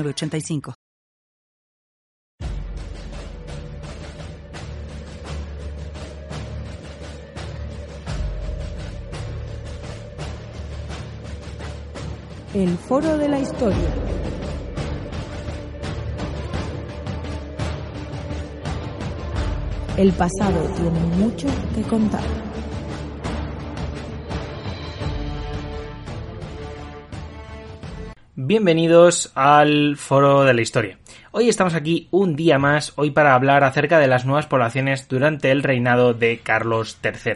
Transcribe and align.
85 0.00 0.74
El 12.54 12.76
Foro 12.76 13.16
de 13.16 13.28
la 13.28 13.38
Historia. 13.38 13.78
El 19.96 20.12
pasado 20.12 20.60
tiene 20.76 21.00
mucho 21.16 21.48
que 21.74 21.82
contar. 21.82 22.41
Bienvenidos 28.44 29.30
al 29.36 29.96
Foro 29.96 30.42
de 30.42 30.52
la 30.52 30.62
Historia. 30.62 30.98
Hoy 31.30 31.48
estamos 31.48 31.74
aquí 31.74 32.08
un 32.10 32.34
día 32.34 32.58
más, 32.58 32.92
hoy 32.96 33.12
para 33.12 33.36
hablar 33.36 33.62
acerca 33.62 34.00
de 34.00 34.08
las 34.08 34.26
nuevas 34.26 34.46
poblaciones 34.46 35.06
durante 35.06 35.52
el 35.52 35.62
reinado 35.62 36.12
de 36.12 36.40
Carlos 36.42 36.98
III. 37.04 37.34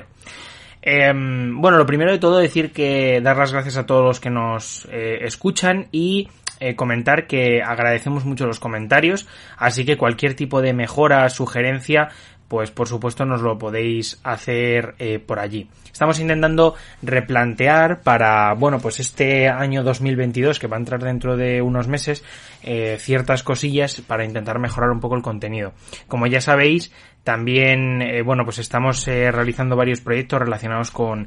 Em, 0.83 1.61
bueno, 1.61 1.79
lo 1.79 1.87
primero 1.87 2.11
de 2.11 2.19
todo 2.19 2.39
decir 2.39 2.73
que 2.73 3.21
dar 3.21 3.37
las 3.37 3.53
gracias 3.53 3.77
a 3.77 3.87
todos 3.87 4.05
los 4.05 4.19
que 4.19 4.31
nos 4.31 4.89
eh, 4.91 5.19
escuchan 5.23 5.87
y 5.93 6.29
eh, 6.59 6.75
comentar 6.75 7.29
que 7.29 7.63
agradecemos 7.63 8.25
mucho 8.25 8.47
los 8.47 8.59
comentarios, 8.59 9.29
así 9.59 9.85
que 9.85 9.97
cualquier 9.97 10.35
tipo 10.35 10.61
de 10.61 10.73
mejora, 10.73 11.29
sugerencia, 11.29 12.09
pues 12.49 12.71
por 12.71 12.89
supuesto 12.89 13.25
nos 13.25 13.43
lo 13.43 13.59
podéis 13.59 14.21
hacer 14.23 14.95
eh, 14.99 15.19
por 15.19 15.39
allí. 15.39 15.69
Estamos 15.91 16.21
intentando 16.21 16.75
replantear 17.03 18.03
para, 18.03 18.53
bueno, 18.55 18.79
pues 18.79 19.01
este 19.01 19.49
año 19.49 19.83
2022 19.83 20.59
que 20.59 20.67
va 20.67 20.77
a 20.77 20.81
entrar 20.81 21.03
dentro 21.03 21.37
de 21.37 21.63
unos 21.63 21.89
meses, 21.89 22.23
eh, 22.63 22.97
ciertas 23.01 23.43
cosillas 23.43 24.01
para 24.03 24.25
intentar 24.25 24.59
mejorar 24.59 24.91
un 24.91 25.01
poco 25.01 25.17
el 25.17 25.23
contenido. 25.23 25.73
Como 26.07 26.27
ya 26.27 26.41
sabéis, 26.41 26.93
también, 27.25 28.03
eh, 28.03 28.23
bueno, 28.23 28.45
pues 28.45 28.59
estamos 28.59 29.05
realizando 29.07 29.75
varios 29.75 30.01
proyectos 30.01 30.39
relacionados 30.39 30.93
con 30.93 31.27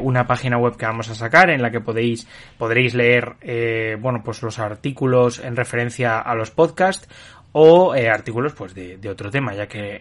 una 0.00 0.26
página 0.26 0.56
web 0.56 0.76
que 0.76 0.86
vamos 0.86 1.08
a 1.08 1.16
sacar 1.16 1.50
en 1.50 1.62
la 1.62 1.72
que 1.72 1.80
podéis, 1.80 2.28
podréis 2.58 2.94
leer, 2.94 3.98
bueno, 3.98 4.22
pues 4.24 4.42
los 4.42 4.60
artículos 4.60 5.40
en 5.40 5.56
referencia 5.56 6.20
a 6.20 6.34
los 6.36 6.52
podcasts 6.52 7.08
o 7.52 7.94
eh, 7.94 8.08
artículos 8.08 8.54
pues 8.54 8.74
de, 8.74 8.98
otro 9.08 9.30
tema, 9.30 9.54
ya 9.54 9.66
que 9.66 9.98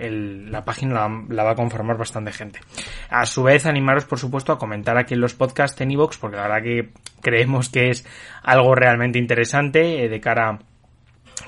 la 0.50 0.64
página 0.64 1.08
la, 1.30 1.44
va 1.44 1.52
a 1.52 1.56
conformar 1.56 1.98
bastante 1.98 2.32
gente. 2.32 2.60
A 3.10 3.26
su 3.26 3.44
vez, 3.44 3.66
animaros 3.66 4.06
por 4.06 4.20
supuesto 4.20 4.54
a 4.54 4.58
comentar 4.58 4.98
aquí 4.98 5.14
en 5.14 5.22
los 5.22 5.34
podcasts 5.34 5.80
en 5.82 5.92
iVoox, 5.92 6.18
porque 6.18 6.38
la 6.38 6.44
verdad 6.44 6.64
que 6.64 6.90
creemos 7.22 7.70
que 7.70 7.90
es 7.90 8.06
algo 8.44 8.74
realmente 8.74 9.20
interesante 9.20 10.06
eh, 10.06 10.10
de 10.10 10.20
cara, 10.22 10.60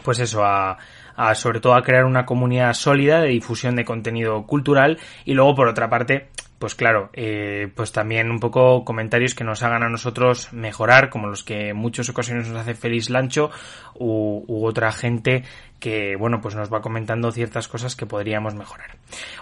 pues 0.04 0.20
eso, 0.20 0.44
a, 0.44 0.78
a 1.16 1.36
sobre 1.36 1.60
todo 1.60 1.76
a 1.76 1.84
crear 1.84 2.06
una 2.06 2.26
comunidad 2.26 2.74
sólida 2.74 3.22
de 3.22 3.30
difusión 3.30 3.76
de 3.76 3.86
contenido 3.86 4.46
cultural 4.46 5.00
y 5.26 5.34
luego 5.34 5.56
por 5.56 5.68
otra 5.68 5.90
parte 5.90 6.30
pues 6.64 6.76
claro, 6.76 7.10
eh, 7.12 7.68
pues 7.76 7.92
también 7.92 8.32
un 8.32 8.40
poco 8.40 8.86
comentarios 8.86 9.36
que 9.36 9.44
nos 9.44 9.64
hagan 9.64 9.84
a 9.84 9.90
nosotros 9.90 10.54
mejorar, 10.54 11.10
como 11.10 11.28
los 11.28 11.44
que 11.44 11.72
en 11.72 11.76
muchas 11.76 12.08
ocasiones 12.08 12.48
nos 12.48 12.58
hace 12.58 12.74
Feliz 12.74 13.10
Lancho 13.10 13.52
u, 13.96 14.66
otra 14.66 14.94
gente 14.94 15.44
que, 15.80 16.16
bueno, 16.16 16.40
pues 16.42 16.56
nos 16.56 16.72
va 16.72 16.82
comentando 16.82 17.32
ciertas 17.32 17.68
cosas 17.68 17.96
que 17.96 18.06
podríamos 18.06 18.56
mejorar. 18.56 18.92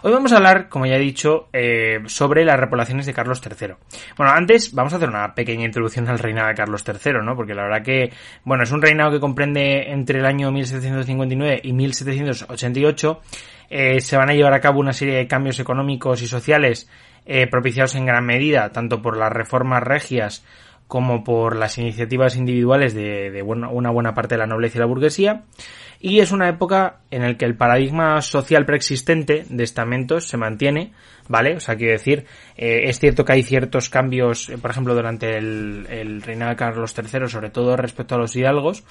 Hoy 0.01 0.11
vamos 0.11 0.31
a 0.31 0.37
hablar, 0.37 0.69
como 0.69 0.85
ya 0.85 0.95
he 0.95 0.99
dicho, 0.99 1.49
eh, 1.53 1.99
sobre 2.07 2.43
las 2.45 2.59
repoblaciones 2.59 3.05
de 3.05 3.13
Carlos 3.13 3.41
III. 3.45 3.75
Bueno, 4.17 4.33
antes 4.33 4.73
vamos 4.73 4.93
a 4.93 4.95
hacer 4.95 5.09
una 5.09 5.35
pequeña 5.35 5.65
introducción 5.65 6.07
al 6.09 6.19
reinado 6.19 6.47
de 6.47 6.55
Carlos 6.55 6.83
III, 6.87 7.13
¿no? 7.23 7.35
Porque 7.35 7.53
la 7.53 7.63
verdad 7.63 7.83
que, 7.83 8.11
bueno, 8.43 8.63
es 8.63 8.71
un 8.71 8.81
reinado 8.81 9.11
que 9.11 9.19
comprende 9.19 9.91
entre 9.91 10.19
el 10.19 10.25
año 10.25 10.51
1759 10.51 11.61
y 11.63 11.73
1788. 11.73 13.21
Eh, 13.69 14.01
se 14.01 14.17
van 14.17 14.29
a 14.29 14.33
llevar 14.33 14.53
a 14.53 14.61
cabo 14.61 14.79
una 14.79 14.93
serie 14.93 15.15
de 15.15 15.27
cambios 15.27 15.59
económicos 15.59 16.21
y 16.21 16.27
sociales 16.27 16.89
eh, 17.25 17.47
propiciados 17.47 17.93
en 17.95 18.07
gran 18.07 18.25
medida 18.25 18.71
tanto 18.71 19.01
por 19.01 19.15
las 19.15 19.31
reformas 19.31 19.83
regias 19.83 20.43
como 20.91 21.23
por 21.23 21.55
las 21.55 21.77
iniciativas 21.77 22.35
individuales 22.35 22.93
de, 22.93 23.41
una 23.43 23.91
buena 23.91 24.13
parte 24.13 24.35
de 24.35 24.39
la 24.39 24.45
nobleza 24.45 24.77
y 24.77 24.81
la 24.81 24.87
burguesía. 24.87 25.43
Y 26.01 26.19
es 26.19 26.33
una 26.33 26.49
época 26.49 26.99
en 27.11 27.21
la 27.21 27.37
que 27.37 27.45
el 27.45 27.55
paradigma 27.55 28.21
social 28.21 28.65
preexistente 28.65 29.45
de 29.47 29.63
estamentos 29.63 30.27
se 30.27 30.35
mantiene, 30.35 30.91
¿vale? 31.29 31.55
O 31.55 31.61
sea, 31.61 31.77
quiero 31.77 31.93
decir, 31.93 32.25
eh, 32.57 32.89
es 32.89 32.99
cierto 32.99 33.23
que 33.23 33.31
hay 33.31 33.43
ciertos 33.43 33.89
cambios, 33.89 34.49
eh, 34.49 34.57
por 34.57 34.71
ejemplo, 34.71 34.93
durante 34.93 35.37
el, 35.37 36.21
reinado 36.23 36.51
de 36.51 36.57
Carlos 36.57 36.93
III, 36.93 37.29
sobre 37.29 37.51
todo 37.51 37.77
respecto 37.77 38.15
a 38.15 38.17
los 38.17 38.35
hidalgos, 38.35 38.83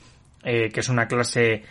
que 0.42 0.72
es 0.74 0.88
una 0.88 1.06
clase 1.06 1.64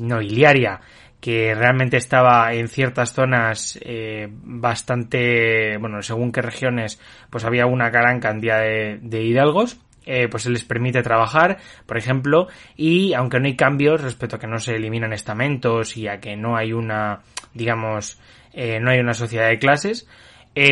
nobiliaria 0.00 0.80
que 1.24 1.54
realmente 1.54 1.96
estaba 1.96 2.52
en 2.52 2.68
ciertas 2.68 3.14
zonas 3.14 3.78
eh, 3.80 4.28
bastante, 4.30 5.78
bueno, 5.78 6.02
según 6.02 6.30
qué 6.30 6.42
regiones, 6.42 7.00
pues 7.30 7.46
había 7.46 7.64
una 7.64 7.88
gran 7.88 8.20
cantidad 8.20 8.60
de, 8.60 9.22
hidalgos. 9.22 9.80
Eh, 10.04 10.28
pues 10.30 10.42
se 10.42 10.50
les 10.50 10.64
permite 10.64 11.02
trabajar, 11.02 11.56
por 11.86 11.96
ejemplo, 11.96 12.48
y 12.76 13.14
aunque 13.14 13.40
no 13.40 13.46
hay 13.46 13.56
cambios 13.56 14.02
respecto 14.02 14.36
a 14.36 14.38
que 14.38 14.46
no 14.46 14.58
se 14.58 14.76
eliminan 14.76 15.14
estamentos 15.14 15.96
y 15.96 16.08
a 16.08 16.20
que 16.20 16.36
no 16.36 16.58
hay 16.58 16.74
una, 16.74 17.20
digamos, 17.54 18.20
eh, 18.52 18.78
no 18.80 18.90
hay 18.90 18.98
una 18.98 19.14
sociedad 19.14 19.48
de 19.48 19.58
clases, 19.58 20.06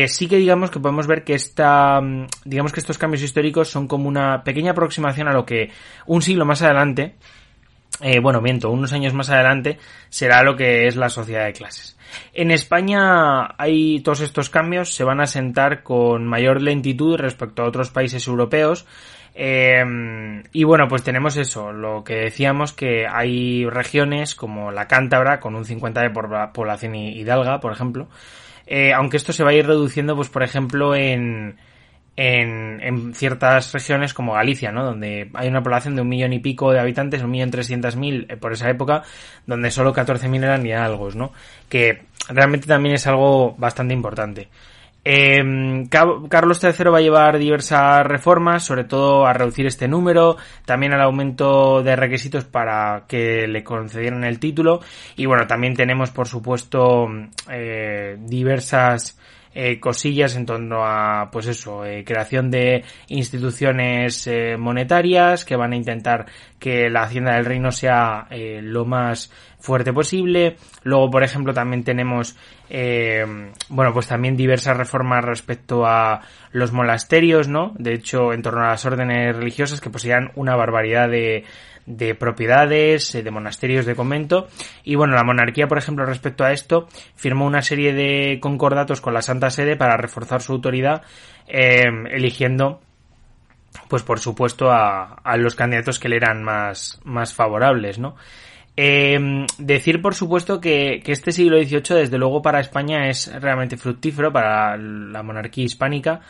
sí 0.05 0.27
que 0.27 0.37
digamos 0.37 0.69
que 0.69 0.79
podemos 0.79 1.07
ver 1.07 1.23
que 1.23 1.33
esta, 1.33 1.99
digamos 2.45 2.71
que 2.71 2.79
estos 2.79 2.99
cambios 2.99 3.23
históricos 3.23 3.69
son 3.69 3.87
como 3.87 4.07
una 4.07 4.43
pequeña 4.43 4.73
aproximación 4.73 5.27
a 5.27 5.33
lo 5.33 5.47
que 5.47 5.71
un 6.05 6.21
siglo 6.21 6.45
más 6.45 6.61
adelante, 6.61 7.15
eh, 8.01 8.19
bueno, 8.19 8.41
miento, 8.41 8.69
unos 8.69 8.93
años 8.93 9.13
más 9.13 9.29
adelante 9.29 9.77
será 10.09 10.43
lo 10.43 10.55
que 10.55 10.87
es 10.87 10.95
la 10.95 11.09
sociedad 11.09 11.45
de 11.45 11.53
clases. 11.53 11.97
En 12.33 12.51
España 12.51 13.55
hay 13.57 14.01
todos 14.01 14.21
estos 14.21 14.49
cambios, 14.49 14.93
se 14.93 15.03
van 15.03 15.21
a 15.21 15.27
sentar 15.27 15.83
con 15.83 16.25
mayor 16.25 16.61
lentitud 16.61 17.17
respecto 17.17 17.63
a 17.63 17.67
otros 17.67 17.89
países 17.89 18.27
europeos. 18.27 18.85
Eh, 19.35 19.83
y 20.51 20.63
bueno, 20.63 20.87
pues 20.87 21.03
tenemos 21.03 21.37
eso, 21.37 21.71
lo 21.71 22.03
que 22.03 22.15
decíamos 22.15 22.71
que 22.71 23.07
hay 23.07 23.65
regiones 23.65 24.35
como 24.35 24.71
la 24.71 24.87
Cántabra 24.87 25.39
con 25.39 25.55
un 25.55 25.65
50 25.65 26.01
de 26.01 26.09
población 26.53 26.95
hidalga, 26.95 27.59
por 27.59 27.71
ejemplo. 27.71 28.07
Eh, 28.65 28.93
aunque 28.93 29.17
esto 29.17 29.33
se 29.33 29.43
va 29.43 29.51
a 29.51 29.53
ir 29.53 29.65
reduciendo, 29.65 30.15
pues 30.15 30.29
por 30.29 30.43
ejemplo 30.43 30.95
en, 30.95 31.57
en, 32.15 32.79
en, 32.81 33.13
ciertas 33.15 33.71
regiones 33.73 34.13
como 34.13 34.33
Galicia, 34.33 34.71
¿no? 34.71 34.83
Donde 34.83 35.29
hay 35.33 35.47
una 35.47 35.63
población 35.63 35.95
de 35.95 36.01
un 36.01 36.09
millón 36.09 36.33
y 36.33 36.39
pico 36.39 36.71
de 36.71 36.79
habitantes, 36.79 37.23
un 37.23 37.31
millón 37.31 37.51
trescientos 37.51 37.95
mil 37.95 38.27
eh, 38.29 38.37
por 38.37 38.53
esa 38.53 38.69
época, 38.69 39.03
donde 39.47 39.71
solo 39.71 39.93
catorce 39.93 40.27
mil 40.27 40.43
eran 40.43 40.65
hidalgos, 40.65 41.15
¿no? 41.15 41.31
Que 41.69 42.03
realmente 42.29 42.67
también 42.67 42.95
es 42.95 43.07
algo 43.07 43.55
bastante 43.57 43.93
importante. 43.93 44.49
Eh, 45.05 45.85
Carlos 45.89 46.63
III 46.63 46.85
va 46.85 46.99
a 46.99 47.01
llevar 47.01 47.37
diversas 47.37 48.05
reformas, 48.05 48.63
sobre 48.63 48.85
todo 48.85 49.25
a 49.25 49.33
reducir 49.33 49.65
este 49.65 49.87
número, 49.89 50.37
también 50.65 50.93
al 50.93 51.01
aumento 51.01 51.83
de 51.83 51.97
requisitos 51.97 52.45
para 52.45 53.03
que 53.07 53.45
le 53.47 53.65
concedieran 53.65 54.23
el 54.23 54.39
título 54.39 54.79
y 55.17 55.25
bueno, 55.25 55.45
también 55.45 55.75
tenemos 55.75 56.11
por 56.11 56.29
supuesto 56.29 57.07
eh, 57.51 58.15
diversas 58.21 59.19
eh, 59.55 59.79
cosillas 59.79 60.35
en 60.35 60.45
torno 60.45 60.83
a, 60.83 61.29
pues 61.31 61.47
eso, 61.47 61.85
eh, 61.85 62.03
creación 62.03 62.49
de 62.49 62.83
instituciones 63.07 64.25
eh, 64.25 64.57
monetarias 64.57 65.45
que 65.45 65.55
van 65.55 65.73
a 65.73 65.75
intentar 65.75 66.25
que 66.59 66.89
la 66.89 67.03
hacienda 67.03 67.35
del 67.35 67.45
reino 67.45 67.71
sea 67.71 68.27
lo 68.31 68.85
más 68.85 69.31
fuerte 69.59 69.91
posible. 69.91 70.55
Luego, 70.83 71.11
por 71.11 71.23
ejemplo, 71.23 71.53
también 71.53 71.83
tenemos, 71.83 72.37
bueno, 72.69 73.93
pues 73.93 74.07
también 74.07 74.37
diversas 74.37 74.77
reformas 74.77 75.25
respecto 75.25 75.85
a 75.85 76.21
los 76.53 76.71
monasterios, 76.71 77.49
¿no? 77.49 77.73
De 77.77 77.93
hecho, 77.93 78.31
en 78.31 78.41
torno 78.41 78.61
a 78.63 78.69
las 78.69 78.85
órdenes 78.85 79.35
religiosas 79.35 79.81
que 79.81 79.89
poseían 79.89 80.31
una 80.35 80.55
barbaridad 80.55 81.09
de, 81.09 81.43
de 81.85 82.15
propiedades, 82.15 83.13
eh, 83.15 83.23
de 83.23 83.31
monasterios, 83.31 83.85
de 83.85 83.95
convento. 83.95 84.47
Y 84.83 84.95
bueno, 84.95 85.15
la 85.15 85.23
monarquía, 85.23 85.67
por 85.67 85.77
ejemplo, 85.77 86.05
respecto 86.05 86.43
a 86.43 86.51
esto, 86.51 86.87
firmó 87.15 87.45
una 87.45 87.61
serie 87.61 87.93
de 87.93 88.39
concordatos 88.39 89.01
con 89.01 89.13
la 89.13 89.21
Santa 89.21 89.49
Sede 89.49 89.75
para 89.75 89.97
reforzar 89.97 90.41
su 90.41 90.53
autoridad, 90.53 91.03
eh, 91.47 91.83
eligiendo 92.11 92.81
pues 93.87 94.03
por 94.03 94.19
supuesto 94.19 94.71
a, 94.71 95.15
a 95.23 95.35
los 95.35 95.55
candidatos 95.55 95.99
que 95.99 96.07
le 96.07 96.17
eran 96.17 96.43
más, 96.43 96.99
más 97.03 97.33
favorables, 97.33 97.97
¿no? 97.97 98.15
Eh, 98.75 99.45
decir, 99.59 100.01
por 100.01 100.15
supuesto, 100.15 100.59
que, 100.59 101.01
este 101.05 101.31
siglo 101.31 101.57
XVIII, 101.61 102.01
desde 102.01 102.17
luego, 102.17 102.41
para 102.41 102.59
España 102.59 103.07
es 103.09 103.31
realmente 103.39 103.77
fructífero, 103.77 104.31
para 104.33 104.77
la 104.77 105.21
monarquía 105.21 105.65
hispánica, 105.65 106.21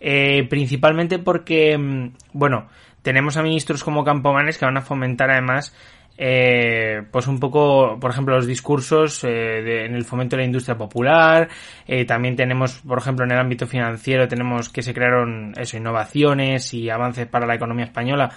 eh, 0.00 0.46
principalmente 0.48 1.18
porque, 1.20 1.78
mm, 1.78 2.12
bueno, 2.32 2.68
tenemos 3.02 3.36
a 3.36 3.42
ministros 3.42 3.84
como 3.84 4.04
Campomanes 4.04 4.58
que 4.58 4.64
van 4.64 4.76
a 4.76 4.82
fomentar 4.82 5.30
además 5.30 5.74
eh, 6.18 7.02
pues 7.10 7.26
un 7.26 7.40
poco, 7.40 7.98
por 7.98 8.10
ejemplo, 8.10 8.36
los 8.36 8.46
discursos 8.46 9.24
eh, 9.24 9.86
en 9.86 9.94
el 9.94 10.04
fomento 10.04 10.36
de 10.36 10.42
la 10.42 10.46
industria 10.46 10.76
popular. 10.76 11.48
Eh, 11.86 12.04
también 12.04 12.36
tenemos, 12.36 12.74
por 12.86 12.98
ejemplo, 12.98 13.24
en 13.24 13.32
el 13.32 13.38
ámbito 13.38 13.66
financiero, 13.66 14.28
tenemos 14.28 14.68
que 14.68 14.82
se 14.82 14.92
crearon 14.94 15.54
eso, 15.56 15.76
innovaciones 15.76 16.74
y 16.74 16.90
avances 16.90 17.26
para 17.26 17.46
la 17.46 17.54
economía 17.54 17.86
española 17.86 18.30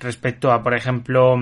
respecto 0.00 0.50
a, 0.52 0.62
por 0.62 0.74
ejemplo, 0.74 1.38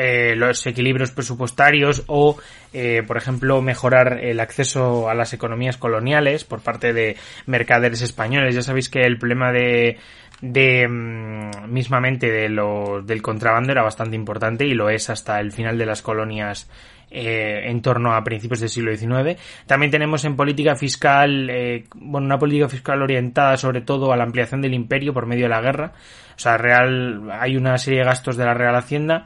eh, 0.00 0.36
los 0.36 0.64
equilibrios 0.64 1.10
presupuestarios 1.10 2.04
o, 2.06 2.38
eh, 2.72 3.02
por 3.04 3.16
ejemplo, 3.16 3.60
mejorar 3.62 4.20
el 4.22 4.38
acceso 4.38 5.08
a 5.08 5.14
las 5.14 5.32
economías 5.32 5.76
coloniales 5.76 6.44
por 6.44 6.60
parte 6.60 6.92
de 6.92 7.16
mercaderes 7.46 8.02
españoles. 8.02 8.54
Ya 8.54 8.62
sabéis 8.62 8.90
que 8.90 9.00
el 9.00 9.18
problema 9.18 9.50
de, 9.50 9.98
de 10.40 10.86
mm, 10.86 11.70
mismamente 11.72 12.30
de 12.30 12.48
lo, 12.48 13.02
del 13.02 13.22
contrabando 13.22 13.72
era 13.72 13.82
bastante 13.82 14.16
importante 14.16 14.66
y 14.66 14.74
lo 14.74 14.90
es 14.90 15.10
hasta 15.10 15.40
el 15.40 15.52
final 15.52 15.78
de 15.78 15.86
las 15.86 16.02
colonias 16.02 16.70
eh, 17.10 17.62
en 17.64 17.80
torno 17.80 18.14
a 18.14 18.22
principios 18.22 18.60
del 18.60 18.68
siglo 18.68 18.94
XIX. 18.94 19.40
También 19.66 19.90
tenemos 19.90 20.24
en 20.24 20.36
política 20.36 20.76
fiscal, 20.76 21.48
eh, 21.50 21.84
bueno, 21.94 22.26
una 22.26 22.38
política 22.38 22.68
fiscal 22.68 23.02
orientada 23.02 23.56
sobre 23.56 23.80
todo 23.80 24.12
a 24.12 24.16
la 24.16 24.24
ampliación 24.24 24.60
del 24.60 24.74
imperio 24.74 25.14
por 25.14 25.26
medio 25.26 25.44
de 25.44 25.48
la 25.48 25.60
guerra. 25.60 25.92
O 26.36 26.38
sea, 26.38 26.56
real, 26.56 27.30
hay 27.32 27.56
una 27.56 27.78
serie 27.78 28.00
de 28.00 28.04
gastos 28.04 28.36
de 28.36 28.44
la 28.44 28.54
Real 28.54 28.76
Hacienda 28.76 29.24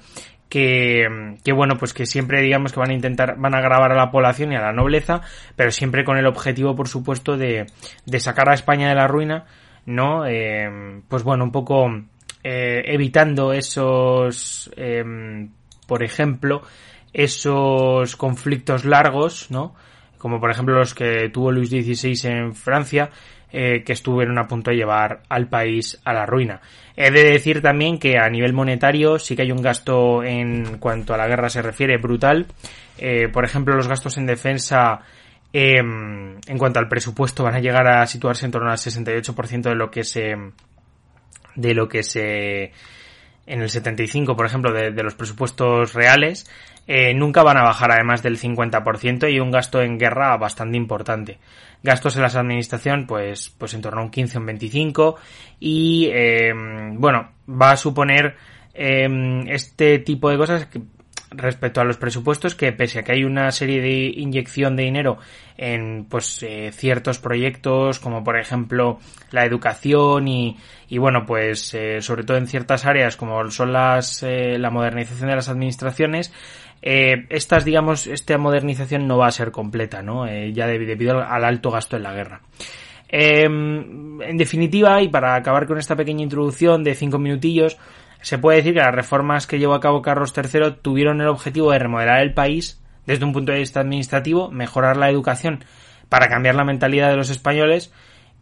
que, 0.49 1.37
que, 1.43 1.53
bueno, 1.53 1.77
pues 1.77 1.93
que 1.93 2.07
siempre 2.07 2.41
digamos 2.41 2.73
que 2.73 2.81
van 2.81 2.91
a 2.91 2.95
intentar, 2.95 3.37
van 3.37 3.55
a 3.55 3.61
grabar 3.61 3.91
a 3.93 3.97
la 3.97 4.11
población 4.11 4.53
y 4.53 4.57
a 4.57 4.63
la 4.63 4.73
nobleza, 4.73 5.21
pero 5.57 5.71
siempre 5.71 6.05
con 6.05 6.17
el 6.17 6.27
objetivo, 6.27 6.77
por 6.77 6.89
supuesto, 6.89 7.37
de 7.37 7.67
sacar 8.19 8.49
a 8.49 8.55
España 8.55 8.89
de 8.89 8.95
la 8.95 9.09
ruina, 9.09 9.45
¿no? 9.87 10.27
Eh, 10.27 11.01
pues 11.09 11.23
bueno, 11.23 11.45
un 11.45 11.53
poco 11.53 11.89
eh, 12.45 12.83
evitando 12.87 13.53
esos, 13.53 14.71
eh, 14.77 15.05
por 15.87 16.03
ejemplo, 16.03 16.63
esos 17.13 18.17
conflictos 18.17 18.85
largos, 18.85 19.51
¿no? 19.51 19.75
Como 20.19 20.41
por 20.41 20.51
ejemplo 20.51 20.77
los 20.77 20.95
que 20.95 21.29
tuvo 21.31 21.51
Luis 21.51 21.71
XVI 21.71 22.31
en 22.31 22.55
Francia, 22.55 23.11
eh, 23.55 23.83
que 23.85 23.93
estuvieron 23.93 24.39
a 24.39 24.49
punto 24.49 24.71
de 24.71 24.79
llevar 24.79 25.25
al 25.29 25.47
país 25.47 26.01
a 26.07 26.15
la 26.15 26.25
ruina. 26.25 26.63
He 26.97 27.11
de 27.11 27.25
decir 27.25 27.61
también 27.61 27.99
que 27.99 28.17
a 28.17 28.31
nivel 28.31 28.55
monetario 28.55 29.19
sí 29.19 29.37
que 29.37 29.43
hay 29.43 29.53
un 29.53 29.61
gasto 29.61 30.25
en 30.25 30.79
cuanto 30.79 31.13
a 31.13 31.19
la 31.19 31.29
guerra 31.29 31.51
se 31.51 31.61
refiere 31.61 31.99
brutal. 31.99 32.47
Eh, 32.97 33.29
por 33.29 33.45
ejemplo, 33.45 33.77
los 33.77 33.89
gastos 33.89 34.17
en 34.17 34.25
defensa 34.25 35.01
eh, 35.53 35.79
en 35.79 36.59
cuanto 36.59 36.79
al 36.79 36.89
presupuesto 36.89 37.45
van 37.45 37.55
a 37.55 37.61
llegar 37.61 37.87
a 37.87 38.07
situarse 38.07 38.47
en 38.47 38.53
torno 38.53 38.71
al 38.71 38.79
68% 38.79 39.63
de 39.63 39.75
lo 39.75 39.91
que 39.91 40.05
se 40.05 40.35
de 41.55 41.75
lo 41.75 41.89
que 41.89 42.03
se 42.03 42.73
en 43.47 43.61
el 43.61 43.69
75, 43.69 44.37
por 44.37 44.47
ejemplo, 44.47 44.73
de, 44.73 44.91
los 45.03 45.15
presupuestos 45.15 45.95
reales, 45.95 46.49
eh, 46.87 47.13
nunca 47.15 47.43
van 47.43 47.57
a 47.57 47.65
bajar 47.65 47.91
además 47.91 48.23
del 48.23 48.39
50% 48.39 49.33
y 49.33 49.41
un 49.41 49.51
gasto 49.51 49.83
en 49.83 49.99
guerra 49.99 50.37
bastante 50.37 50.77
importante. 50.77 51.39
Gastos 51.83 52.17
en 52.17 52.23
la 52.23 52.29
administración, 52.29 53.07
pues, 53.07 53.51
pues 53.59 53.75
en 53.75 53.83
torno 53.83 54.01
a 54.01 54.05
un 54.05 54.11
15 54.11 54.39
o 54.39 54.41
un 54.41 54.47
25 54.47 55.17
y, 55.59 56.09
eh, 56.13 56.53
bueno, 56.95 57.33
va 57.49 57.73
a 57.73 57.77
suponer 57.77 58.37
eh, 58.75 59.09
este 59.49 59.99
tipo 59.99 60.31
de 60.31 60.39
cosas 60.39 60.67
que 60.67 60.81
respecto 61.35 61.81
a 61.81 61.85
los 61.85 61.97
presupuestos 61.97 62.55
que 62.55 62.73
pese 62.73 63.01
a 63.01 63.03
que 63.03 63.13
hay 63.13 63.25
una 63.25 63.51
serie 63.51 63.81
de 63.81 64.13
inyección 64.17 64.77
de 64.77 64.85
dinero 64.85 65.19
en 65.57 66.07
pues 66.09 66.43
eh, 66.43 66.71
ciertos 66.73 67.19
proyectos 67.19 67.99
como 67.99 68.25
por 68.25 68.39
ejemplo 68.39 68.99
la 69.31 69.45
educación 69.45 70.29
y, 70.29 70.57
y 70.89 70.99
bueno 70.99 71.25
pues 71.27 71.75
eh, 71.75 72.01
sobre 72.01 72.25
todo 72.25 72.37
en 72.37 72.47
ciertas 72.47 72.87
áreas 72.87 73.17
como 73.17 73.51
son 73.51 73.73
las 73.73 74.23
eh, 74.23 74.59
la 74.59 74.71
modernización 74.71 75.29
de 75.29 75.37
las 75.37 75.49
administraciones 75.49 76.33
estas 76.81 77.65
digamos 77.65 78.09
esta 78.09 78.37
modernización 78.39 79.07
no 79.07 79.17
va 79.17 79.29
a 79.29 79.31
ser 79.31 79.53
completa 79.53 80.03
no 80.03 80.27
ya 80.27 80.67
debido 80.67 81.21
al 81.21 81.45
alto 81.45 81.71
gasto 81.71 81.97
en 81.97 82.03
la 82.03 82.13
guerra. 82.13 82.41
Eh, 83.15 83.45
en 83.45 84.39
definitiva 84.39 85.03
y 85.03 85.09
para 85.09 85.35
acabar 85.35 85.67
con 85.67 85.77
esta 85.77 85.95
pequeña 85.95 86.23
introducción 86.23 86.83
de 86.83 86.95
cinco 86.95 87.19
minutillos 87.19 87.77
se 88.23 88.39
puede 88.39 88.59
decir 88.59 88.75
que 88.75 88.81
las 88.81 88.95
reformas 88.95 89.47
que 89.47 89.59
llevó 89.59 89.75
a 89.75 89.81
cabo 89.81 90.03
Carlos 90.03 90.33
III 90.37 90.79
tuvieron 90.81 91.21
el 91.21 91.29
objetivo 91.29 91.71
de 91.71 91.79
remodelar 91.79 92.21
el 92.23 92.35
país 92.35 92.83
desde 93.07 93.25
un 93.25 93.33
punto 93.33 93.53
de 93.53 93.59
vista 93.59 93.81
administrativo, 93.81 94.51
mejorar 94.51 94.97
la 94.97 95.11
educación 95.11 95.65
para 96.09 96.29
cambiar 96.29 96.55
la 96.55 96.65
mentalidad 96.65 97.11
de 97.11 97.17
los 97.17 97.31
españoles 97.31 97.93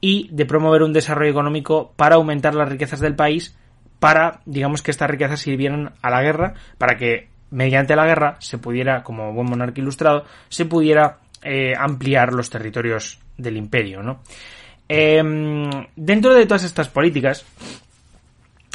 y 0.00 0.28
de 0.32 0.46
promover 0.46 0.82
un 0.82 0.92
desarrollo 0.92 1.30
económico 1.30 1.92
para 1.96 2.16
aumentar 2.16 2.54
las 2.54 2.68
riquezas 2.68 3.00
del 3.00 3.14
país, 3.14 3.56
para, 3.98 4.40
digamos, 4.46 4.82
que 4.82 4.90
estas 4.90 5.10
riquezas 5.10 5.40
sirvieran 5.40 5.92
a 6.02 6.10
la 6.10 6.22
guerra, 6.22 6.54
para 6.78 6.96
que 6.96 7.28
mediante 7.50 7.96
la 7.96 8.06
guerra 8.06 8.36
se 8.40 8.58
pudiera, 8.58 9.02
como 9.02 9.32
buen 9.32 9.48
monarca 9.48 9.80
ilustrado, 9.80 10.24
se 10.48 10.64
pudiera 10.64 11.18
eh, 11.42 11.74
ampliar 11.78 12.32
los 12.32 12.50
territorios 12.50 13.20
del 13.36 13.56
imperio, 13.56 14.02
¿no? 14.02 14.20
Eh, 14.88 15.22
dentro 15.94 16.34
de 16.34 16.46
todas 16.46 16.64
estas 16.64 16.88
políticas, 16.88 17.44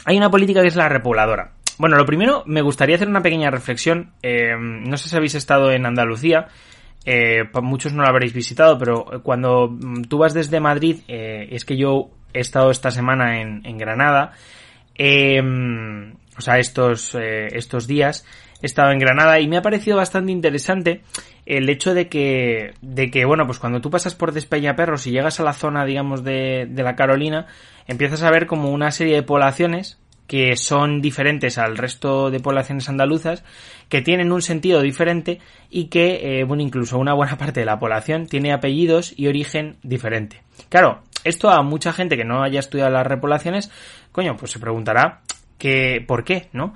hay 0.06 0.18
una 0.18 0.30
política 0.30 0.62
que 0.62 0.68
es 0.68 0.76
la 0.76 0.88
repobladora. 0.88 1.52
Bueno, 1.78 1.98
lo 1.98 2.06
primero, 2.06 2.44
me 2.46 2.62
gustaría 2.62 2.96
hacer 2.96 3.10
una 3.10 3.22
pequeña 3.22 3.52
reflexión. 3.52 4.14
Eh, 4.22 4.56
no 4.58 4.96
sé 4.98 5.10
si 5.10 5.16
habéis 5.16 5.36
estado 5.36 5.72
en 5.72 5.86
Andalucía. 5.86 6.48
Eh, 7.06 7.44
muchos 7.62 7.92
no 7.92 8.04
lo 8.04 8.08
habréis 8.08 8.34
visitado, 8.34 8.78
pero 8.78 9.22
cuando 9.24 9.78
tú 10.08 10.18
vas 10.18 10.34
desde 10.34 10.60
Madrid, 10.60 11.02
eh, 11.08 11.50
es 11.52 11.66
que 11.66 11.76
yo 11.76 12.12
he 12.34 12.40
estado 12.40 12.72
esta 12.72 12.92
semana 12.92 13.42
en, 13.42 13.66
en 13.66 13.78
Granada. 13.78 14.32
o 14.98 16.42
sea, 16.42 16.60
estos, 16.60 17.16
estos 17.16 17.88
días 17.88 18.26
estado 18.66 18.92
en 18.92 19.00
Granada 19.00 19.40
y 19.40 19.48
me 19.48 19.58
ha 19.58 19.62
parecido 19.62 19.98
bastante 19.98 20.32
interesante 20.32 21.02
el 21.46 21.70
hecho 21.70 21.94
de 21.94 22.08
que, 22.08 22.74
de 22.82 23.12
que, 23.12 23.26
bueno, 23.26 23.46
pues 23.46 23.60
cuando 23.60 23.82
tú 23.82 23.90
pasas 23.90 24.16
por 24.16 24.32
Despeñaperros 24.32 25.06
y 25.08 25.12
llegas 25.12 25.40
a 25.40 25.44
la 25.44 25.54
zona, 25.54 25.86
digamos, 25.86 26.24
de, 26.24 26.68
de 26.70 26.84
la 26.84 26.96
Carolina, 26.96 27.48
empiezas 27.88 28.24
a 28.24 28.32
ver 28.32 28.48
como 28.48 28.72
una 28.72 28.92
serie 28.92 29.16
de 29.16 29.24
poblaciones 29.24 30.00
que 30.28 30.56
son 30.56 31.02
diferentes 31.02 31.58
al 31.58 31.78
resto 31.78 32.32
de 32.32 32.40
poblaciones 32.40 32.90
andaluzas, 32.90 33.44
que 33.90 34.02
tienen 34.02 34.32
un 34.32 34.42
sentido 34.42 34.82
diferente 34.82 35.40
y 35.70 35.86
que, 35.86 36.40
eh, 36.40 36.44
bueno, 36.46 36.64
incluso 36.64 36.98
una 36.98 37.14
buena 37.14 37.38
parte 37.38 37.60
de 37.60 37.66
la 37.66 37.80
población 37.80 38.26
tiene 38.28 38.52
apellidos 38.52 39.14
y 39.16 39.28
origen 39.28 39.78
diferente. 39.84 40.42
Claro, 40.70 41.04
esto 41.24 41.50
a 41.50 41.62
mucha 41.62 41.94
gente 41.94 42.18
que 42.18 42.26
no 42.26 42.44
haya 42.44 42.60
estudiado 42.60 42.92
las 42.92 43.06
repoblaciones, 43.06 43.72
coño, 44.12 44.36
pues 44.36 44.52
se 44.52 44.60
preguntará 44.60 45.22
que, 45.58 46.04
¿por 46.06 46.24
qué, 46.24 46.50
no? 46.54 46.74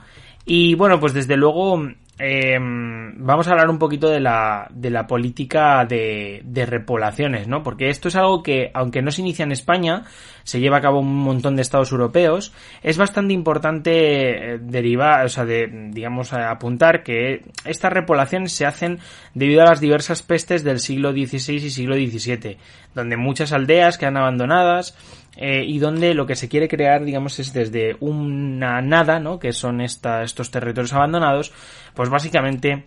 Y 0.51 0.73
bueno, 0.73 0.99
pues 0.99 1.13
desde 1.13 1.37
luego 1.37 1.79
eh, 2.17 2.57
vamos 2.59 3.47
a 3.47 3.51
hablar 3.51 3.69
un 3.69 3.77
poquito 3.77 4.09
de 4.09 4.19
la, 4.19 4.67
de 4.71 4.89
la 4.89 5.05
política 5.05 5.85
de, 5.85 6.41
de, 6.43 6.65
repoblaciones, 6.65 7.47
¿no? 7.47 7.61
Porque 7.61 7.89
esto 7.89 8.07
es 8.07 8.15
algo 8.15 8.41
que, 8.41 8.71
aunque 8.73 9.03
no 9.03 9.11
se 9.11 9.21
inicia 9.21 9.43
en 9.43 9.51
España, 9.51 10.05
se 10.43 10.59
lleva 10.59 10.77
a 10.77 10.81
cabo 10.81 11.01
en 11.01 11.05
un 11.05 11.17
montón 11.17 11.55
de 11.55 11.61
estados 11.61 11.91
europeos, 11.91 12.51
es 12.81 12.97
bastante 12.97 13.31
importante 13.31 14.53
eh, 14.55 14.57
derivar, 14.59 15.23
o 15.23 15.29
sea, 15.29 15.45
de, 15.45 15.69
digamos, 15.91 16.33
apuntar 16.33 17.03
que 17.03 17.43
estas 17.63 17.93
repoblaciones 17.93 18.51
se 18.51 18.65
hacen 18.65 18.97
debido 19.35 19.61
a 19.61 19.65
las 19.65 19.79
diversas 19.79 20.23
pestes 20.23 20.63
del 20.63 20.79
siglo 20.79 21.11
XVI 21.11 21.53
y 21.53 21.69
siglo 21.69 21.93
XVII, 21.93 22.57
donde 22.95 23.17
muchas 23.17 23.53
aldeas 23.53 23.99
quedan 23.99 24.17
abandonadas, 24.17 24.97
eh, 25.41 25.63
y 25.65 25.79
donde 25.79 26.13
lo 26.13 26.25
que 26.25 26.35
se 26.35 26.49
quiere 26.49 26.67
crear, 26.67 27.05
digamos, 27.05 27.39
es 27.39 27.53
desde 27.53 27.95
una 28.01 28.81
nada, 28.81 29.21
¿no? 29.21 29.39
Que 29.39 29.53
son 29.53 29.79
esta, 29.79 30.21
estos 30.21 30.51
territorios 30.51 30.91
abandonados, 30.91 31.53
pues 31.93 32.09
básicamente 32.09 32.83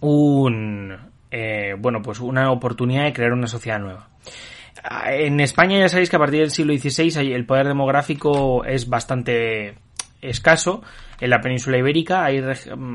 un, 0.00 0.94
eh, 1.30 1.74
bueno, 1.78 2.02
pues 2.02 2.20
una 2.20 2.52
oportunidad 2.52 3.04
de 3.04 3.14
crear 3.14 3.32
una 3.32 3.46
sociedad 3.46 3.78
nueva. 3.78 4.10
En 5.06 5.40
España 5.40 5.78
ya 5.78 5.88
sabéis 5.88 6.10
que 6.10 6.16
a 6.16 6.18
partir 6.18 6.40
del 6.40 6.50
siglo 6.50 6.76
XVI 6.76 7.32
el 7.32 7.46
poder 7.46 7.66
demográfico 7.66 8.62
es 8.66 8.86
bastante 8.90 9.78
escaso 10.20 10.82
en 11.20 11.30
la 11.30 11.40
península 11.40 11.78
ibérica 11.78 12.24
hay, 12.24 12.42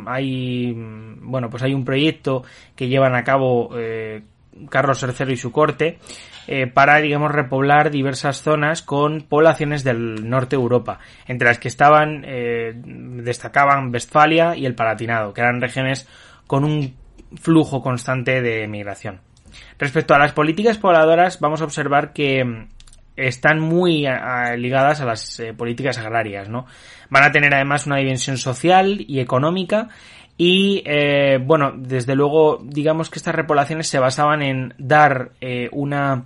hay 0.07 0.73
bueno 0.73 1.49
pues 1.49 1.63
hay 1.63 1.73
un 1.73 1.85
proyecto 1.85 2.43
que 2.75 2.87
llevan 2.87 3.15
a 3.15 3.23
cabo 3.23 3.69
eh, 3.77 4.23
Carlos 4.69 5.03
III 5.03 5.33
y 5.33 5.37
su 5.37 5.51
corte 5.51 5.99
eh, 6.47 6.67
para, 6.67 6.99
digamos, 6.99 7.31
repoblar 7.31 7.91
diversas 7.91 8.41
zonas 8.41 8.81
con 8.81 9.21
poblaciones 9.21 9.83
del 9.83 10.29
norte 10.29 10.55
de 10.55 10.61
Europa, 10.61 10.99
entre 11.27 11.47
las 11.47 11.59
que 11.59 11.67
estaban, 11.67 12.23
eh, 12.25 12.73
destacaban 12.75 13.91
Westfalia 13.91 14.55
y 14.55 14.65
el 14.65 14.75
Palatinado, 14.75 15.33
que 15.33 15.41
eran 15.41 15.61
regiones 15.61 16.07
con 16.47 16.63
un 16.63 16.95
flujo 17.39 17.81
constante 17.81 18.41
de 18.41 18.67
migración. 18.67 19.21
Respecto 19.77 20.13
a 20.13 20.19
las 20.19 20.33
políticas 20.33 20.77
pobladoras, 20.77 21.39
vamos 21.39 21.61
a 21.61 21.65
observar 21.65 22.13
que 22.13 22.67
están 23.15 23.59
muy 23.59 24.07
ligadas 24.57 25.01
a 25.01 25.05
las 25.05 25.41
políticas 25.57 25.97
agrarias, 25.97 26.49
¿no? 26.49 26.65
Van 27.09 27.23
a 27.23 27.31
tener 27.31 27.53
además 27.53 27.85
una 27.85 27.97
dimensión 27.97 28.37
social 28.37 29.03
y 29.05 29.19
económica 29.19 29.89
y 30.43 30.83
bueno, 31.45 31.73
desde 31.75 32.15
luego, 32.15 32.59
digamos 32.63 33.11
que 33.11 33.19
estas 33.19 33.35
repoblaciones 33.35 33.87
se 33.87 33.99
basaban 33.99 34.41
en 34.41 34.73
dar 34.79 35.33
una 35.71 36.25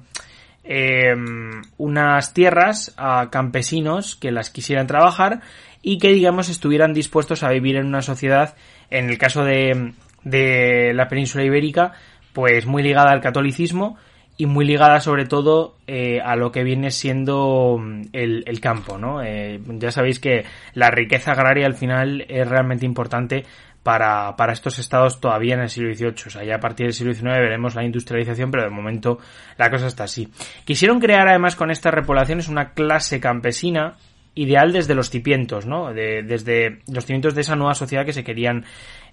unas 1.78 2.34
tierras 2.34 2.94
a 2.98 3.30
campesinos 3.30 4.16
que 4.16 4.32
las 4.32 4.50
quisieran 4.50 4.88
trabajar 4.88 5.42
y 5.82 5.98
que 5.98 6.14
digamos 6.14 6.48
estuvieran 6.50 6.94
dispuestos 6.94 7.44
a 7.44 7.50
vivir 7.50 7.76
en 7.76 7.88
una 7.88 8.02
sociedad, 8.02 8.56
en 8.90 9.10
el 9.10 9.18
caso 9.18 9.44
de, 9.44 9.94
de 10.24 10.94
la 10.94 11.08
península 11.10 11.44
ibérica, 11.44 11.94
pues 12.34 12.66
muy 12.66 12.84
ligada 12.84 13.12
al 13.12 13.22
catolicismo 13.22 13.98
y 14.38 14.46
muy 14.46 14.66
ligada 14.66 15.00
sobre 15.00 15.26
todo 15.26 15.78
eh, 15.88 16.20
a 16.22 16.36
lo 16.36 16.52
que 16.52 16.64
viene 16.64 16.92
siendo 16.92 17.82
el, 18.12 18.60
campo, 18.60 18.98
¿no? 18.98 19.24
Eh, 19.24 19.62
ya 19.66 19.92
sabéis 19.92 20.20
que 20.20 20.44
la 20.74 20.92
riqueza 20.92 21.32
agraria 21.32 21.66
al 21.66 21.76
final 21.76 22.26
es 22.28 22.48
realmente 22.48 22.86
importante 22.86 23.46
para, 23.86 24.36
para 24.36 24.52
estos 24.52 24.80
estados 24.80 25.22
todavía 25.22 25.54
en 25.54 25.60
el 25.60 25.70
siglo 25.70 25.94
XVIII. 25.94 26.24
O 26.26 26.30
sea, 26.32 26.44
ya 26.44 26.56
a 26.56 26.60
partir 26.60 26.88
del 26.88 26.94
siglo 26.94 27.14
XIX 27.14 27.26
veremos 27.34 27.76
la 27.76 27.84
industrialización, 27.84 28.50
pero 28.50 28.64
de 28.64 28.72
momento 28.72 29.20
la 29.60 29.70
cosa 29.70 29.86
está 29.86 30.06
así. 30.06 30.28
Quisieron 30.64 31.00
crear 31.00 31.28
además 31.28 31.56
con 31.56 31.70
estas 31.70 31.94
repoblaciones 31.94 32.48
una 32.48 32.72
clase 32.72 33.20
campesina 33.20 33.94
ideal 34.34 34.74
desde 34.74 34.96
los 34.96 35.12
cimientos, 35.12 35.68
¿no? 35.68 35.94
De, 35.94 36.24
desde 36.24 36.80
los 36.92 37.06
cimientos 37.06 37.36
de 37.36 37.42
esa 37.42 37.56
nueva 37.56 37.76
sociedad 37.76 38.08
que 38.08 38.14
se 38.14 38.24
querían 38.24 38.66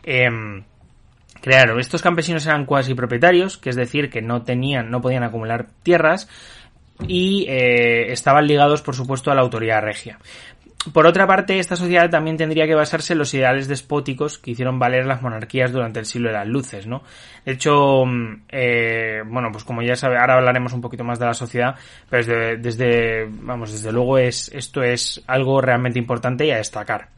em, 0.04 0.64
crear. 1.42 1.78
Estos 1.78 2.00
campesinos 2.00 2.46
eran 2.46 2.64
cuasi 2.64 2.94
propietarios, 2.94 3.58
que 3.58 3.68
es 3.68 3.76
decir, 3.76 4.08
que 4.08 4.22
no 4.22 4.40
tenían, 4.40 4.90
no 4.90 5.02
podían 5.02 5.22
acumular 5.22 5.66
tierras 5.82 6.30
y 7.06 7.44
eh, 7.46 8.10
estaban 8.10 8.46
ligados, 8.46 8.80
por 8.80 8.94
supuesto, 8.94 9.30
a 9.30 9.34
la 9.34 9.42
autoridad 9.42 9.82
regia. 9.82 10.18
Por 10.90 11.06
otra 11.06 11.28
parte, 11.28 11.58
esta 11.60 11.76
sociedad 11.76 12.10
también 12.10 12.36
tendría 12.36 12.66
que 12.66 12.74
basarse 12.74 13.12
en 13.12 13.20
los 13.20 13.32
ideales 13.34 13.68
despóticos 13.68 14.38
que 14.38 14.50
hicieron 14.50 14.80
valer 14.80 15.06
las 15.06 15.22
monarquías 15.22 15.70
durante 15.70 16.00
el 16.00 16.06
siglo 16.06 16.28
de 16.28 16.34
las 16.34 16.46
luces, 16.48 16.88
¿no? 16.88 17.02
De 17.44 17.52
hecho, 17.52 18.04
mm, 18.04 18.42
eh, 18.48 19.22
bueno, 19.24 19.50
pues 19.52 19.62
como 19.62 19.82
ya 19.82 19.94
sabe, 19.94 20.18
ahora 20.18 20.38
hablaremos 20.38 20.72
un 20.72 20.80
poquito 20.80 21.04
más 21.04 21.20
de 21.20 21.26
la 21.26 21.34
sociedad, 21.34 21.76
pero 22.10 22.24
desde, 22.24 22.56
desde, 22.56 23.28
vamos, 23.30 23.70
desde 23.70 23.92
luego 23.92 24.18
es, 24.18 24.50
esto 24.52 24.82
es 24.82 25.22
algo 25.28 25.60
realmente 25.60 26.00
importante 26.00 26.46
y 26.46 26.50
a 26.50 26.56
destacar. 26.56 27.10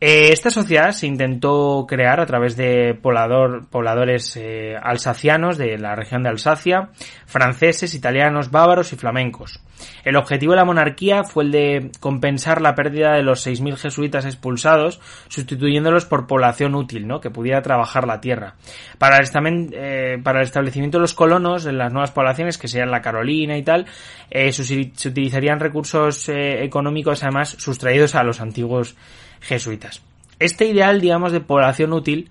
Eh, 0.00 0.30
esta 0.32 0.50
sociedad 0.50 0.92
se 0.92 1.08
intentó 1.08 1.84
crear 1.88 2.20
a 2.20 2.26
través 2.26 2.56
de 2.56 2.94
pobladores 2.94 4.36
eh, 4.36 4.76
alsacianos 4.80 5.58
de 5.58 5.76
la 5.76 5.96
región 5.96 6.22
de 6.22 6.28
Alsacia, 6.28 6.90
franceses, 7.26 7.94
italianos, 7.94 8.52
bávaros 8.52 8.92
y 8.92 8.96
flamencos. 8.96 9.60
El 10.04 10.14
objetivo 10.14 10.52
de 10.52 10.58
la 10.58 10.64
monarquía 10.64 11.24
fue 11.24 11.44
el 11.44 11.50
de 11.50 11.90
compensar 11.98 12.60
la 12.60 12.76
pérdida 12.76 13.14
de 13.14 13.24
los 13.24 13.44
6.000 13.44 13.76
jesuitas 13.76 14.24
expulsados, 14.24 15.00
sustituyéndolos 15.28 16.04
por 16.04 16.28
población 16.28 16.76
útil, 16.76 17.08
¿no? 17.08 17.20
que 17.20 17.30
pudiera 17.30 17.62
trabajar 17.62 18.06
la 18.06 18.20
tierra. 18.20 18.54
Para 18.98 19.18
eh, 19.20 20.18
para 20.22 20.40
el 20.40 20.44
establecimiento 20.44 20.98
de 20.98 21.02
los 21.02 21.14
colonos 21.14 21.66
en 21.66 21.76
las 21.76 21.92
nuevas 21.92 22.12
poblaciones, 22.12 22.56
que 22.56 22.68
serían 22.68 22.92
la 22.92 23.02
Carolina 23.02 23.56
y 23.56 23.62
tal, 23.62 23.86
se 24.30 25.08
utilizarían 25.08 25.58
recursos 25.58 26.28
económicos 26.28 27.22
además 27.22 27.56
sustraídos 27.58 28.14
a 28.14 28.22
los 28.22 28.40
antiguos 28.40 28.96
jesuitas. 29.40 30.02
Este 30.38 30.66
ideal, 30.66 31.00
digamos, 31.00 31.32
de 31.32 31.40
población 31.40 31.92
útil 31.92 32.30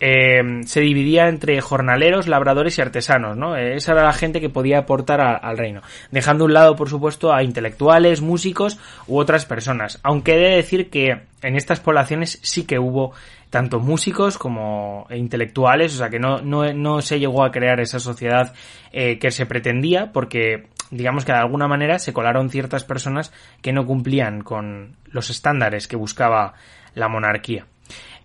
eh, 0.00 0.40
se 0.64 0.80
dividía 0.80 1.28
entre 1.28 1.60
jornaleros, 1.60 2.28
labradores 2.28 2.78
y 2.78 2.82
artesanos, 2.82 3.36
¿no? 3.36 3.56
Esa 3.56 3.92
era 3.92 4.04
la 4.04 4.12
gente 4.12 4.40
que 4.40 4.48
podía 4.48 4.78
aportar 4.78 5.20
al 5.20 5.58
reino, 5.58 5.82
dejando 6.12 6.44
a 6.44 6.46
un 6.46 6.52
lado, 6.52 6.76
por 6.76 6.88
supuesto, 6.88 7.32
a 7.32 7.42
intelectuales, 7.42 8.20
músicos 8.20 8.78
u 9.08 9.18
otras 9.18 9.44
personas. 9.44 9.98
Aunque 10.04 10.34
he 10.34 10.38
de 10.38 10.56
decir 10.56 10.88
que 10.88 11.22
en 11.42 11.56
estas 11.56 11.80
poblaciones 11.80 12.38
sí 12.42 12.64
que 12.64 12.78
hubo 12.78 13.12
tanto 13.50 13.80
músicos 13.80 14.38
como 14.38 15.06
intelectuales, 15.10 15.94
o 15.94 15.98
sea 15.98 16.10
que 16.10 16.18
no, 16.18 16.42
no, 16.42 17.00
se 17.00 17.18
llegó 17.18 17.44
a 17.44 17.50
crear 17.50 17.80
esa 17.80 17.98
sociedad 17.98 18.52
eh, 18.92 19.18
que 19.18 19.30
se 19.30 19.46
pretendía, 19.46 20.12
porque 20.12 20.66
digamos 20.90 21.24
que 21.24 21.32
de 21.32 21.38
alguna 21.38 21.68
manera 21.68 21.98
se 21.98 22.12
colaron 22.12 22.50
ciertas 22.50 22.84
personas 22.84 23.32
que 23.62 23.72
no 23.72 23.86
cumplían 23.86 24.42
con 24.42 24.96
los 25.06 25.30
estándares 25.30 25.88
que 25.88 25.96
buscaba 25.96 26.54
la 26.94 27.08
monarquía. 27.08 27.66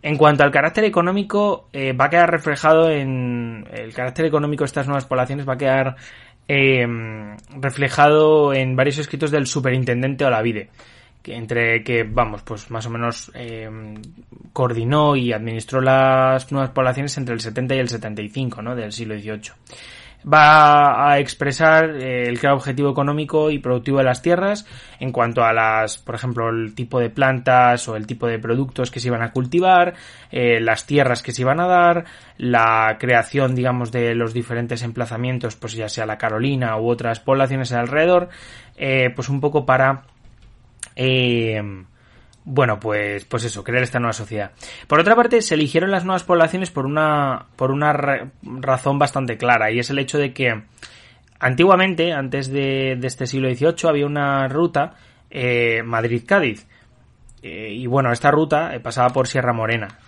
En 0.02 0.18
cuanto 0.18 0.44
al 0.44 0.52
carácter 0.52 0.84
económico, 0.84 1.70
eh, 1.72 1.94
va 1.94 2.06
a 2.06 2.10
quedar 2.10 2.30
reflejado 2.30 2.90
en 2.90 3.66
el 3.72 3.94
carácter 3.94 4.26
económico 4.26 4.64
de 4.64 4.68
estas 4.68 4.88
nuevas 4.88 5.06
poblaciones 5.06 5.48
va 5.48 5.54
a 5.54 5.58
quedar 5.58 5.96
eh, 6.48 6.86
reflejado 7.56 8.54
en 8.54 8.76
varios 8.76 8.98
escritos 8.98 9.32
del 9.32 9.48
superintendente 9.48 10.26
Olavide, 10.26 10.70
que 11.22 11.36
entre 11.36 11.84
que 11.86 12.04
vamos, 12.04 12.42
pues 12.44 12.70
más 12.70 12.86
o 12.86 12.90
menos 12.90 13.32
eh, 13.34 13.70
coordinó 14.52 15.16
y 15.16 15.32
administró 15.32 15.80
las 15.80 16.52
nuevas 16.52 16.72
poblaciones 16.72 17.18
entre 17.18 17.34
el 17.34 17.40
70 17.40 17.76
y 17.76 17.80
el 17.80 17.88
75, 17.88 18.62
¿no? 18.62 18.76
Del 18.76 18.92
siglo 18.92 19.16
XVIII 19.18 19.54
va 20.32 21.12
a 21.12 21.20
expresar 21.20 21.90
eh, 21.92 22.28
el 22.28 22.40
claro 22.40 22.56
objetivo 22.56 22.90
económico 22.90 23.52
y 23.52 23.60
productivo 23.60 23.98
de 23.98 24.04
las 24.06 24.22
tierras 24.22 24.66
en 25.00 25.12
cuanto 25.12 25.44
a 25.44 25.54
las, 25.54 25.98
por 25.98 26.16
ejemplo, 26.16 26.50
el 26.50 26.76
tipo 26.76 27.00
de 27.00 27.10
plantas 27.10 27.88
o 27.88 27.96
el 27.96 28.08
tipo 28.08 28.28
de 28.28 28.40
productos 28.40 28.92
que 28.92 29.00
se 29.00 29.08
iban 29.10 29.22
a 29.22 29.32
cultivar, 29.32 29.96
eh, 30.32 30.60
las 30.62 30.86
tierras 30.86 31.22
que 31.22 31.32
se 31.32 31.42
iban 31.42 31.60
a 31.60 31.68
dar, 31.68 32.06
la 32.38 32.98
creación, 33.00 33.56
digamos, 33.56 33.92
de 33.92 34.16
los 34.16 34.34
diferentes 34.34 34.82
emplazamientos, 34.84 35.56
pues 35.56 35.74
ya 35.74 35.90
sea 35.90 36.06
la 36.06 36.18
Carolina 36.18 36.78
u 36.78 36.90
otras 36.90 37.20
poblaciones 37.20 37.72
alrededor, 37.74 38.30
eh, 38.78 39.12
pues 39.16 39.30
un 39.30 39.42
poco 39.42 39.66
para 39.66 40.04
bueno, 42.46 42.80
pues, 42.80 43.26
pues 43.26 43.46
eso, 43.46 43.64
crear 43.64 43.84
esta 43.84 44.00
nueva 44.00 44.14
sociedad. 44.14 44.52
Por 44.88 45.00
otra 45.00 45.16
parte, 45.16 45.42
se 45.42 45.56
eligieron 45.56 45.92
las 45.92 46.04
nuevas 46.04 46.24
poblaciones 46.24 46.72
por 46.72 46.86
una, 46.86 47.46
por 47.56 47.72
una 47.72 47.94
razón 48.42 49.00
bastante 49.00 49.38
clara, 49.38 49.72
y 49.72 49.80
es 49.80 49.90
el 49.90 50.00
hecho 50.00 50.18
de 50.18 50.34
que 50.34 50.64
antiguamente, 51.40 52.14
antes 52.14 52.50
de, 52.52 53.00
este 53.04 53.28
siglo 53.28 53.54
XVIII, 53.54 53.90
había 53.90 54.06
una 54.06 54.48
ruta 54.48 54.96
eh, 55.30 55.82
Madrid-Cádiz. 55.84 56.68
Eh, 57.42 57.72
y 57.72 57.88
bueno, 57.88 58.12
esta 58.12 58.32
ruta 58.32 58.74
eh, 58.74 58.80
pasaba 58.80 59.10
por 59.10 59.28
Sierra 59.28 59.54
Morena, 59.54 60.00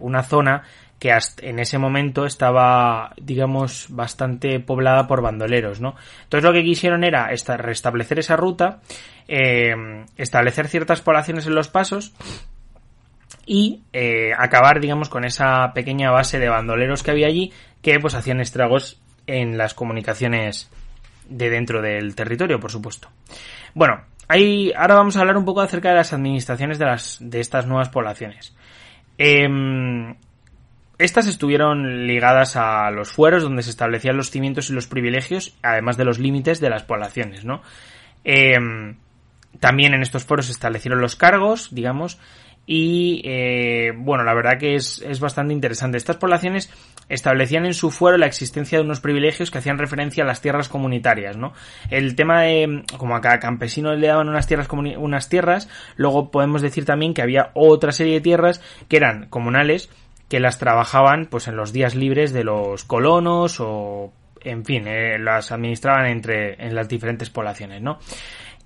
una 0.00 0.22
zona 0.22 0.62
que 0.98 1.12
hasta 1.12 1.46
en 1.46 1.58
ese 1.58 1.78
momento 1.78 2.26
estaba, 2.26 3.12
digamos, 3.20 3.86
bastante 3.90 4.58
poblada 4.60 5.06
por 5.06 5.22
bandoleros, 5.22 5.80
¿no? 5.80 5.94
Entonces 6.24 6.44
lo 6.44 6.52
que 6.52 6.64
quisieron 6.64 7.04
era 7.04 7.28
restablecer 7.28 8.18
esa 8.18 8.36
ruta, 8.36 8.80
eh, 9.28 10.04
establecer 10.16 10.68
ciertas 10.68 11.00
poblaciones 11.00 11.46
en 11.46 11.54
los 11.54 11.68
pasos 11.68 12.14
y 13.46 13.82
eh, 13.92 14.32
acabar, 14.36 14.80
digamos, 14.80 15.08
con 15.08 15.24
esa 15.24 15.72
pequeña 15.72 16.10
base 16.10 16.38
de 16.38 16.48
bandoleros 16.48 17.02
que 17.02 17.12
había 17.12 17.28
allí 17.28 17.52
que 17.80 18.00
pues 18.00 18.14
hacían 18.14 18.40
estragos 18.40 19.00
en 19.26 19.56
las 19.56 19.74
comunicaciones 19.74 20.70
de 21.28 21.50
dentro 21.50 21.80
del 21.80 22.14
territorio, 22.16 22.58
por 22.58 22.72
supuesto. 22.72 23.08
Bueno, 23.74 24.02
ahí 24.26 24.72
ahora 24.76 24.96
vamos 24.96 25.16
a 25.16 25.20
hablar 25.20 25.36
un 25.36 25.44
poco 25.44 25.60
acerca 25.60 25.90
de 25.90 25.96
las 25.96 26.12
administraciones 26.12 26.78
de 26.78 26.86
las 26.86 27.18
de 27.20 27.38
estas 27.38 27.66
nuevas 27.66 27.88
poblaciones. 27.88 28.56
Eh, 29.16 29.46
estas 30.98 31.28
estuvieron 31.28 32.06
ligadas 32.06 32.56
a 32.56 32.90
los 32.90 33.12
fueros 33.12 33.42
donde 33.42 33.62
se 33.62 33.70
establecían 33.70 34.16
los 34.16 34.30
cimientos 34.30 34.68
y 34.68 34.72
los 34.72 34.86
privilegios, 34.86 35.56
además 35.62 35.96
de 35.96 36.04
los 36.04 36.18
límites 36.18 36.60
de 36.60 36.70
las 36.70 36.82
poblaciones, 36.82 37.44
¿no? 37.44 37.62
Em, 38.24 38.96
también 39.60 39.94
en 39.94 40.02
estos 40.02 40.24
fueros 40.24 40.46
se 40.46 40.52
establecieron 40.52 41.00
los 41.00 41.16
cargos, 41.16 41.72
digamos, 41.72 42.18
y 42.70 43.22
eh, 43.24 43.92
bueno, 43.96 44.24
la 44.24 44.34
verdad 44.34 44.58
que 44.58 44.74
es, 44.74 45.00
es, 45.00 45.20
bastante 45.20 45.54
interesante. 45.54 45.96
Estas 45.96 46.18
poblaciones 46.18 46.70
establecían 47.08 47.64
en 47.64 47.72
su 47.72 47.90
fuero 47.90 48.18
la 48.18 48.26
existencia 48.26 48.76
de 48.76 48.84
unos 48.84 49.00
privilegios 49.00 49.50
que 49.50 49.56
hacían 49.56 49.78
referencia 49.78 50.22
a 50.22 50.26
las 50.26 50.42
tierras 50.42 50.68
comunitarias, 50.68 51.38
¿no? 51.38 51.54
El 51.88 52.14
tema 52.14 52.42
de, 52.42 52.82
como 52.98 53.16
a 53.16 53.22
cada 53.22 53.38
campesino 53.38 53.94
le 53.94 54.08
daban 54.08 54.28
unas 54.28 54.46
tierras, 54.46 54.68
unas 54.70 55.28
tierras, 55.30 55.70
luego 55.96 56.30
podemos 56.30 56.60
decir 56.60 56.84
también 56.84 57.14
que 57.14 57.22
había 57.22 57.52
otra 57.54 57.90
serie 57.90 58.14
de 58.14 58.20
tierras 58.20 58.60
que 58.88 58.98
eran 58.98 59.28
comunales, 59.30 59.88
que 60.28 60.40
las 60.40 60.58
trabajaban 60.58 61.26
pues 61.26 61.48
en 61.48 61.56
los 61.56 61.72
días 61.72 61.94
libres 61.94 62.32
de 62.32 62.44
los 62.44 62.84
colonos 62.84 63.60
o 63.60 64.12
en 64.44 64.64
fin, 64.64 64.86
eh, 64.86 65.18
las 65.18 65.52
administraban 65.52 66.06
entre 66.06 66.54
en 66.64 66.74
las 66.74 66.88
diferentes 66.88 67.30
poblaciones, 67.30 67.82
¿no? 67.82 67.98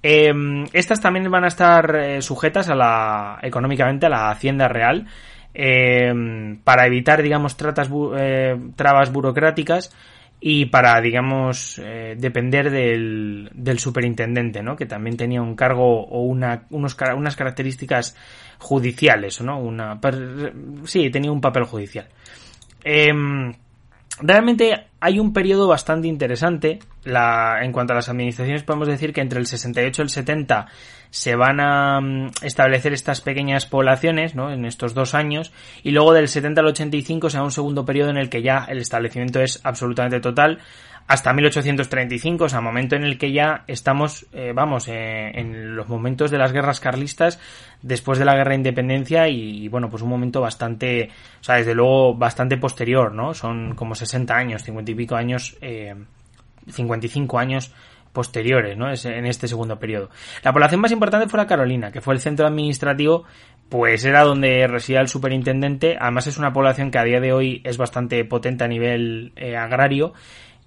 Em, 0.03 0.67
estas 0.73 1.01
también 1.01 1.31
van 1.31 1.45
a 1.45 1.49
estar 1.49 1.95
eh, 1.95 2.23
sujetas 2.23 2.69
a 2.69 2.75
la 2.75 3.39
económicamente 3.43 4.07
a 4.07 4.09
la 4.09 4.31
hacienda 4.31 4.67
real 4.67 5.07
em, 5.55 6.59
para 6.65 6.87
evitar, 6.87 7.23
digamos, 7.23 7.57
tratas, 7.57 7.89
eh, 8.17 8.57
trabas 8.75 9.13
burocráticas 9.13 9.95
y 10.45 10.67
para, 10.67 11.01
digamos, 11.01 11.81
depender 12.17 12.69
del, 12.69 13.49
del 13.55 13.79
superintendente, 13.79 14.61
¿no? 14.61 14.75
Que 14.75 14.87
también 14.87 15.17
tenía 15.17 15.41
un 15.41 15.55
cargo 15.55 16.05
o 16.05 16.23
una, 16.23 16.67
unos, 16.71 16.97
unas 17.17 17.37
características 17.37 18.17
judiciales, 18.59 19.41
¿no? 19.41 19.61
Una, 19.61 20.01
sí, 20.85 21.11
tenía 21.11 21.31
un 21.31 21.41
papel 21.41 21.63
judicial. 21.63 22.09
Em, 22.83 23.53
realmente 24.21 24.87
hay 25.01 25.19
un 25.19 25.33
periodo 25.33 25.69
bastante 25.69 26.09
interesante. 26.09 26.79
La, 27.05 27.59
en 27.63 27.73
cuanto 27.73 27.93
a 27.93 27.97
las 27.97 28.09
administraciones, 28.09 28.63
podemos 28.63 28.89
decir 28.89 29.13
que 29.13 29.21
entre 29.21 29.41
el 29.41 29.47
68 29.47 30.03
y 30.03 30.05
el 30.05 30.11
70 30.11 30.67
se 31.11 31.37
van 31.37 31.61
a 31.61 32.01
mm, 32.01 32.31
establecer 32.43 32.93
estas 32.93 33.21
pequeñas 33.21 33.67
poblaciones, 33.67 34.35
¿no? 34.35 34.53
En 34.53 34.65
estos 34.65 34.95
dos 34.95 35.15
años. 35.15 35.53
Y 35.83 35.91
luego 35.91 36.13
del 36.13 36.29
70 36.29 36.61
al 36.61 36.69
85 36.69 37.31
se 37.31 37.37
da 37.39 37.45
un 37.45 37.51
segundo 37.51 37.85
periodo 37.85 38.11
en 38.11 38.17
el 38.17 38.29
que 38.29 38.43
ya 38.43 38.65
el 38.69 38.79
establecimiento 38.79 39.41
es 39.41 39.61
absolutamente 39.65 40.21
total 40.21 40.61
hasta 41.07 41.33
1835, 41.33 42.45
o 42.45 42.49
sea, 42.49 42.61
momento 42.61 42.97
en 42.97 43.05
el 43.05 43.19
que 43.19 43.33
ya 43.33 43.65
estamos, 43.67 44.27
eh, 44.33 44.53
vamos, 44.55 44.89
eh, 44.89 45.31
en 45.35 45.77
los 45.77 45.89
momentos 45.89 46.31
de 46.31 46.39
las 46.39 46.53
guerras 46.53 46.81
carlistas 46.81 47.39
después 47.83 48.19
de 48.19 48.25
la 48.25 48.35
guerra 48.35 48.51
de 48.51 48.57
independencia 48.57 49.29
y, 49.29 49.69
bueno, 49.69 49.91
pues 49.91 50.03
un 50.03 50.09
momento 50.09 50.41
bastante, 50.41 51.11
o 51.41 51.45
sea, 51.45 51.57
desde 51.57 51.75
luego 51.75 52.15
bastante 52.15 52.57
posterior, 52.57 53.13
¿no? 53.13 53.35
Son 53.35 53.75
como 53.75 53.95
60 53.95 54.35
años, 54.35 54.63
50 54.63 54.91
y 54.91 54.95
pico 54.95 55.17
años, 55.17 55.57
eh, 55.61 55.95
55 56.69 57.39
años 57.39 57.73
posteriores, 58.13 58.77
¿no? 58.77 58.91
Es 58.91 59.05
en 59.05 59.27
este 59.27 59.49
segundo 59.49 59.79
periodo. 59.79 60.11
La 60.43 60.53
población 60.53 60.81
más 60.81 60.93
importante 60.93 61.29
fue 61.29 61.39
la 61.39 61.47
Carolina, 61.47 61.91
que 61.91 62.01
fue 62.01 62.15
el 62.15 62.21
centro 62.21 62.47
administrativo, 62.47 63.25
pues 63.69 64.05
era 64.05 64.23
donde 64.23 64.67
residía 64.67 65.01
el 65.01 65.09
superintendente. 65.09 65.97
Además 65.99 66.27
es 66.27 66.37
una 66.37 66.53
población 66.53 66.91
que 66.91 66.99
a 66.99 67.05
día 67.05 67.21
de 67.21 67.33
hoy 67.33 67.63
es 67.65 67.79
bastante 67.79 68.23
potente 68.25 68.65
a 68.65 68.69
nivel 68.69 69.33
eh, 69.37 69.57
agrario 69.57 70.13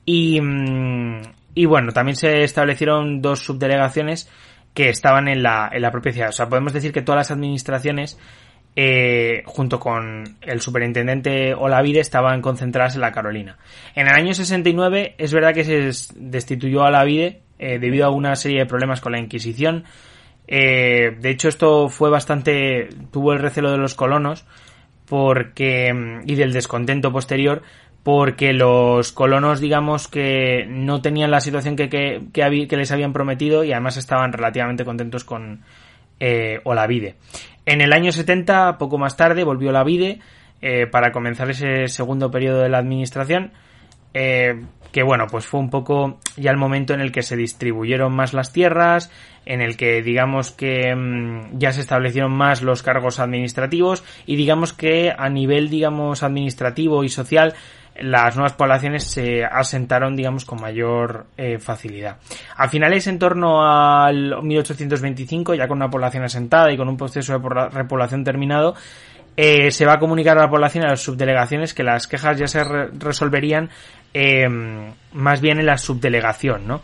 y, 0.05 0.39
mm, 0.39 1.21
y 1.55 1.65
bueno, 1.65 1.91
también 1.91 2.15
se 2.15 2.43
establecieron 2.43 3.21
dos 3.21 3.39
subdelegaciones 3.39 4.29
que 4.73 4.89
estaban 4.89 5.27
en 5.29 5.41
la, 5.41 5.69
en 5.71 5.81
la 5.81 5.91
propia 5.91 6.11
ciudad. 6.11 6.29
O 6.29 6.33
sea, 6.33 6.49
podemos 6.49 6.73
decir 6.73 6.91
que 6.91 7.01
todas 7.01 7.17
las 7.17 7.31
administraciones, 7.31 8.19
eh, 8.75 9.41
junto 9.45 9.79
con 9.79 10.37
el 10.41 10.59
superintendente 10.59 11.53
Olavide, 11.53 12.01
estaban 12.01 12.41
concentradas 12.41 12.95
en 12.95 13.01
la 13.01 13.13
Carolina. 13.13 13.57
En 13.95 14.07
el 14.07 14.13
año 14.13 14.33
69 14.33 15.15
es 15.17 15.33
verdad 15.33 15.53
que 15.53 15.63
se 15.63 16.11
destituyó 16.15 16.83
a 16.83 16.89
Olavide 16.89 17.41
eh, 17.57 17.79
debido 17.79 18.05
a 18.05 18.09
una 18.09 18.35
serie 18.35 18.59
de 18.59 18.65
problemas 18.65 18.99
con 18.99 19.13
la 19.13 19.19
Inquisición. 19.19 19.85
Eh, 20.45 21.15
de 21.21 21.29
hecho, 21.29 21.47
esto 21.47 21.87
fue 21.87 22.09
bastante, 22.09 22.89
tuvo 23.11 23.31
el 23.31 23.39
recelo 23.39 23.71
de 23.71 23.77
los 23.77 23.95
colonos 23.95 24.45
porque, 25.05 25.93
mm, 25.93 26.29
y 26.29 26.35
del 26.35 26.51
descontento 26.51 27.13
posterior, 27.13 27.61
porque 28.05 28.53
los 28.53 29.11
colonos, 29.11 29.59
digamos, 29.59 30.07
que 30.07 30.67
no 30.69 31.01
tenían 31.01 31.31
la 31.31 31.39
situación 31.39 31.75
que, 31.75 31.89
que, 31.89 32.21
que, 32.31 32.77
les 32.77 32.91
habían 32.91 33.13
prometido 33.13 33.63
y 33.63 33.71
además 33.71 33.97
estaban 33.97 34.31
relativamente 34.31 34.85
contentos 34.85 35.23
con 35.23 35.63
eh, 36.19 36.59
Olavide. 36.65 37.15
En 37.65 37.81
el 37.81 37.91
año 37.93 38.11
70, 38.11 38.77
poco 38.77 38.99
más 38.99 39.17
tarde, 39.17 39.43
volvió 39.43 39.69
Olavide 39.69 40.19
eh, 40.61 40.85
para 40.85 41.11
comenzar 41.11 41.49
ese 41.49 41.87
segundo 41.87 42.29
periodo 42.29 42.61
de 42.61 42.69
la 42.69 42.77
administración, 42.77 43.53
eh, 44.13 44.61
que 44.95 45.03
bueno, 45.03 45.27
pues 45.29 45.45
fue 45.45 45.59
un 45.59 45.69
poco 45.69 46.19
ya 46.37 46.51
el 46.51 46.57
momento 46.57 46.93
en 46.93 47.01
el 47.01 47.11
que 47.11 47.21
se 47.21 47.35
distribuyeron 47.35 48.15
más 48.15 48.33
las 48.33 48.53
tierras, 48.53 49.11
en 49.45 49.59
el 49.59 49.75
que 49.75 50.01
digamos 50.01 50.51
que 50.51 50.95
mm, 50.95 51.59
ya 51.59 51.73
se 51.73 51.81
establecieron 51.81 52.31
más 52.31 52.61
los 52.61 52.81
cargos 52.81 53.19
administrativos 53.19 54.05
y 54.25 54.37
digamos 54.37 54.71
que 54.71 55.11
a 55.11 55.27
nivel 55.27 55.69
digamos 55.69 56.23
administrativo 56.23 57.03
y 57.03 57.09
social 57.09 57.55
las 57.99 58.37
nuevas 58.37 58.53
poblaciones 58.53 59.03
se 59.03 59.43
asentaron, 59.43 60.15
digamos, 60.15 60.43
con 60.45 60.61
mayor 60.61 61.27
eh, 61.37 61.59
facilidad. 61.59 62.17
A 62.57 62.67
finales, 62.67 63.07
en 63.07 63.19
torno 63.19 63.65
al 63.65 64.43
1825, 64.43 65.55
ya 65.55 65.67
con 65.67 65.77
una 65.77 65.89
población 65.89 66.23
asentada 66.23 66.71
y 66.73 66.77
con 66.77 66.89
un 66.89 66.97
proceso 66.97 67.39
de 67.39 67.69
repoblación 67.69 68.25
terminado, 68.25 68.75
eh, 69.37 69.71
se 69.71 69.85
va 69.85 69.93
a 69.93 69.99
comunicar 69.99 70.37
a 70.37 70.41
la 70.41 70.49
población 70.49 70.83
y 70.83 70.87
a 70.87 70.91
las 70.91 71.01
subdelegaciones 71.01 71.73
que 71.73 71.83
las 71.83 72.07
quejas 72.07 72.37
ya 72.37 72.47
se 72.47 72.63
resolverían 72.63 73.69
eh, 74.13 74.47
más 75.13 75.41
bien 75.41 75.59
en 75.59 75.65
la 75.65 75.77
subdelegación, 75.77 76.67
¿no? 76.67 76.81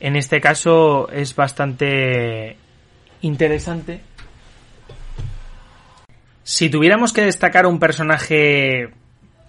En 0.00 0.16
este 0.16 0.40
caso 0.40 1.08
es 1.10 1.34
bastante 1.34 2.56
interesante. 3.22 4.00
Si 6.42 6.68
tuviéramos 6.68 7.12
que 7.12 7.22
destacar 7.22 7.66
un 7.66 7.78
personaje 7.78 8.90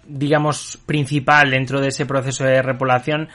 digamos, 0.08 0.78
principal 0.86 1.50
dentro 1.50 1.80
de 1.80 1.88
ese 1.88 2.06
proceso 2.06 2.44
de 2.44 2.62
repoblación. 2.62 3.28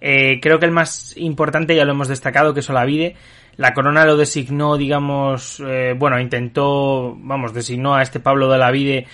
Eh, 0.00 0.40
creo 0.40 0.58
que 0.58 0.66
el 0.66 0.72
más 0.72 1.16
importante 1.16 1.74
ya 1.74 1.84
lo 1.84 1.92
hemos 1.92 2.08
destacado, 2.08 2.54
que 2.54 2.60
es 2.60 2.70
Olavide. 2.70 3.16
La 3.56 3.72
corona 3.72 4.04
lo 4.04 4.16
designó, 4.16 4.76
digamos, 4.76 5.62
eh, 5.66 5.94
bueno, 5.96 6.18
intentó, 6.18 7.14
vamos, 7.16 7.54
designó 7.54 7.94
a 7.94 8.02
este 8.02 8.20
Pablo 8.20 8.48
de 8.48 8.56
Olavide, 8.56 9.06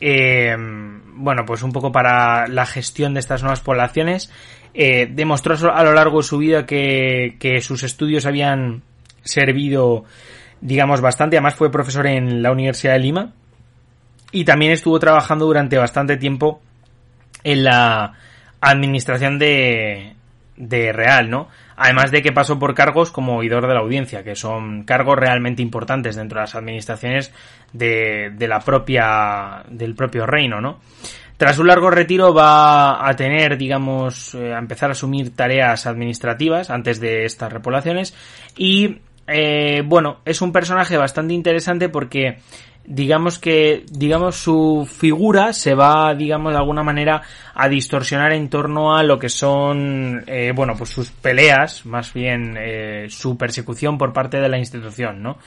eh, 0.00 0.56
bueno, 0.58 1.44
pues 1.46 1.62
un 1.62 1.72
poco 1.72 1.92
para 1.92 2.48
la 2.48 2.66
gestión 2.66 3.14
de 3.14 3.20
estas 3.20 3.42
nuevas 3.42 3.60
poblaciones. 3.60 4.30
Eh, 4.74 5.08
demostró 5.10 5.72
a 5.72 5.82
lo 5.84 5.94
largo 5.94 6.18
de 6.18 6.24
su 6.24 6.38
vida 6.38 6.66
que, 6.66 7.36
que 7.38 7.60
sus 7.60 7.82
estudios 7.82 8.26
habían 8.26 8.82
servido, 9.24 10.04
digamos, 10.60 11.00
bastante. 11.00 11.36
Además 11.36 11.54
fue 11.54 11.72
profesor 11.72 12.06
en 12.06 12.42
la 12.42 12.52
Universidad 12.52 12.92
de 12.92 12.98
Lima, 12.98 13.32
y 14.32 14.44
también 14.44 14.72
estuvo 14.72 14.98
trabajando 14.98 15.46
durante 15.46 15.78
bastante 15.78 16.16
tiempo 16.16 16.60
en 17.44 17.64
la 17.64 18.14
administración 18.60 19.38
de, 19.38 20.14
de 20.56 20.92
Real, 20.92 21.30
¿no? 21.30 21.48
Además 21.76 22.10
de 22.10 22.22
que 22.22 22.32
pasó 22.32 22.58
por 22.58 22.74
cargos 22.74 23.10
como 23.10 23.36
oidor 23.36 23.66
de 23.66 23.74
la 23.74 23.80
audiencia, 23.80 24.24
que 24.24 24.34
son 24.34 24.84
cargos 24.84 25.16
realmente 25.16 25.62
importantes 25.62 26.16
dentro 26.16 26.38
de 26.38 26.42
las 26.44 26.54
administraciones 26.54 27.32
de, 27.72 28.30
de 28.34 28.48
la 28.48 28.60
propia, 28.60 29.62
del 29.68 29.94
propio 29.94 30.26
reino, 30.26 30.60
¿no? 30.60 30.80
Tras 31.36 31.58
un 31.58 31.66
largo 31.66 31.90
retiro 31.90 32.32
va 32.32 33.06
a 33.06 33.14
tener, 33.14 33.58
digamos, 33.58 34.34
eh, 34.34 34.54
a 34.54 34.58
empezar 34.58 34.88
a 34.88 34.92
asumir 34.92 35.36
tareas 35.36 35.86
administrativas 35.86 36.70
antes 36.70 36.98
de 36.98 37.26
estas 37.26 37.52
repoblaciones 37.52 38.14
y, 38.56 39.00
eh, 39.26 39.82
bueno, 39.84 40.18
es 40.24 40.40
un 40.40 40.52
personaje 40.52 40.96
bastante 40.96 41.34
interesante 41.34 41.88
porque 41.88 42.38
digamos 42.86 43.38
que 43.38 43.84
digamos 43.90 44.36
su 44.36 44.88
figura 44.88 45.52
se 45.52 45.74
va 45.74 46.14
digamos 46.14 46.52
de 46.52 46.58
alguna 46.58 46.84
manera 46.84 47.20
a 47.52 47.68
distorsionar 47.68 48.32
en 48.32 48.48
torno 48.48 48.96
a 48.96 49.02
lo 49.02 49.18
que 49.18 49.28
son 49.28 50.22
eh, 50.28 50.52
bueno 50.54 50.74
pues 50.78 50.90
sus 50.90 51.10
peleas 51.10 51.84
más 51.84 52.12
bien 52.12 52.56
eh, 52.56 53.06
su 53.08 53.36
persecución 53.36 53.98
por 53.98 54.12
parte 54.12 54.38
de 54.38 54.48
la 54.48 54.58
institución 54.58 55.20
no 55.20 55.38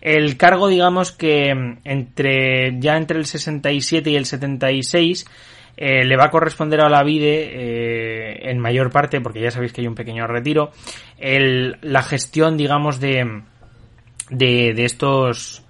el 0.00 0.36
cargo 0.36 0.68
digamos 0.68 1.10
que 1.10 1.78
entre 1.82 2.78
ya 2.78 2.96
entre 2.96 3.18
el 3.18 3.26
67 3.26 4.10
y 4.10 4.16
el 4.16 4.26
76 4.26 5.26
eh, 5.76 6.04
le 6.04 6.16
va 6.16 6.24
a 6.24 6.30
corresponder 6.30 6.80
a 6.80 6.88
la 6.88 7.02
vide 7.02 7.50
eh, 7.52 8.50
en 8.50 8.58
mayor 8.58 8.90
parte 8.90 9.20
porque 9.20 9.40
ya 9.40 9.50
sabéis 9.50 9.72
que 9.72 9.80
hay 9.80 9.86
un 9.86 9.94
pequeño 9.94 10.26
retiro 10.26 10.70
el, 11.18 11.78
la 11.82 12.02
gestión 12.02 12.56
digamos 12.56 13.00
de 13.00 13.42
de, 14.30 14.72
de 14.74 14.84
estos 14.84 15.64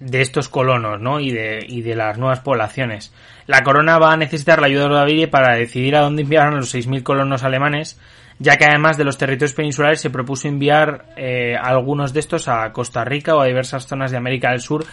de 0.00 0.22
estos 0.22 0.48
colonos, 0.48 1.00
¿no? 1.00 1.20
Y 1.20 1.30
de, 1.30 1.64
y 1.66 1.82
de 1.82 1.94
las 1.94 2.18
nuevas 2.18 2.40
poblaciones. 2.40 3.12
La 3.46 3.62
corona 3.62 3.98
va 3.98 4.12
a 4.12 4.16
necesitar 4.16 4.60
la 4.60 4.66
ayuda 4.66 4.88
de 4.88 4.94
David 4.94 5.28
para 5.28 5.54
decidir 5.54 5.94
a 5.94 6.00
dónde 6.00 6.22
enviar 6.22 6.48
a 6.48 6.50
los 6.52 6.74
6.000 6.74 7.02
colonos 7.02 7.44
alemanes, 7.44 8.00
ya 8.38 8.56
que 8.56 8.64
además 8.64 8.96
de 8.96 9.04
los 9.04 9.18
territorios 9.18 9.52
peninsulares 9.52 10.00
se 10.00 10.08
propuso 10.08 10.48
enviar 10.48 11.04
eh, 11.16 11.54
algunos 11.60 12.14
de 12.14 12.20
estos 12.20 12.48
a 12.48 12.72
Costa 12.72 13.04
Rica 13.04 13.36
o 13.36 13.40
a 13.40 13.46
diversas 13.46 13.86
zonas 13.86 14.10
de 14.10 14.16
América 14.16 14.50
del 14.50 14.60
Sur 14.60 14.86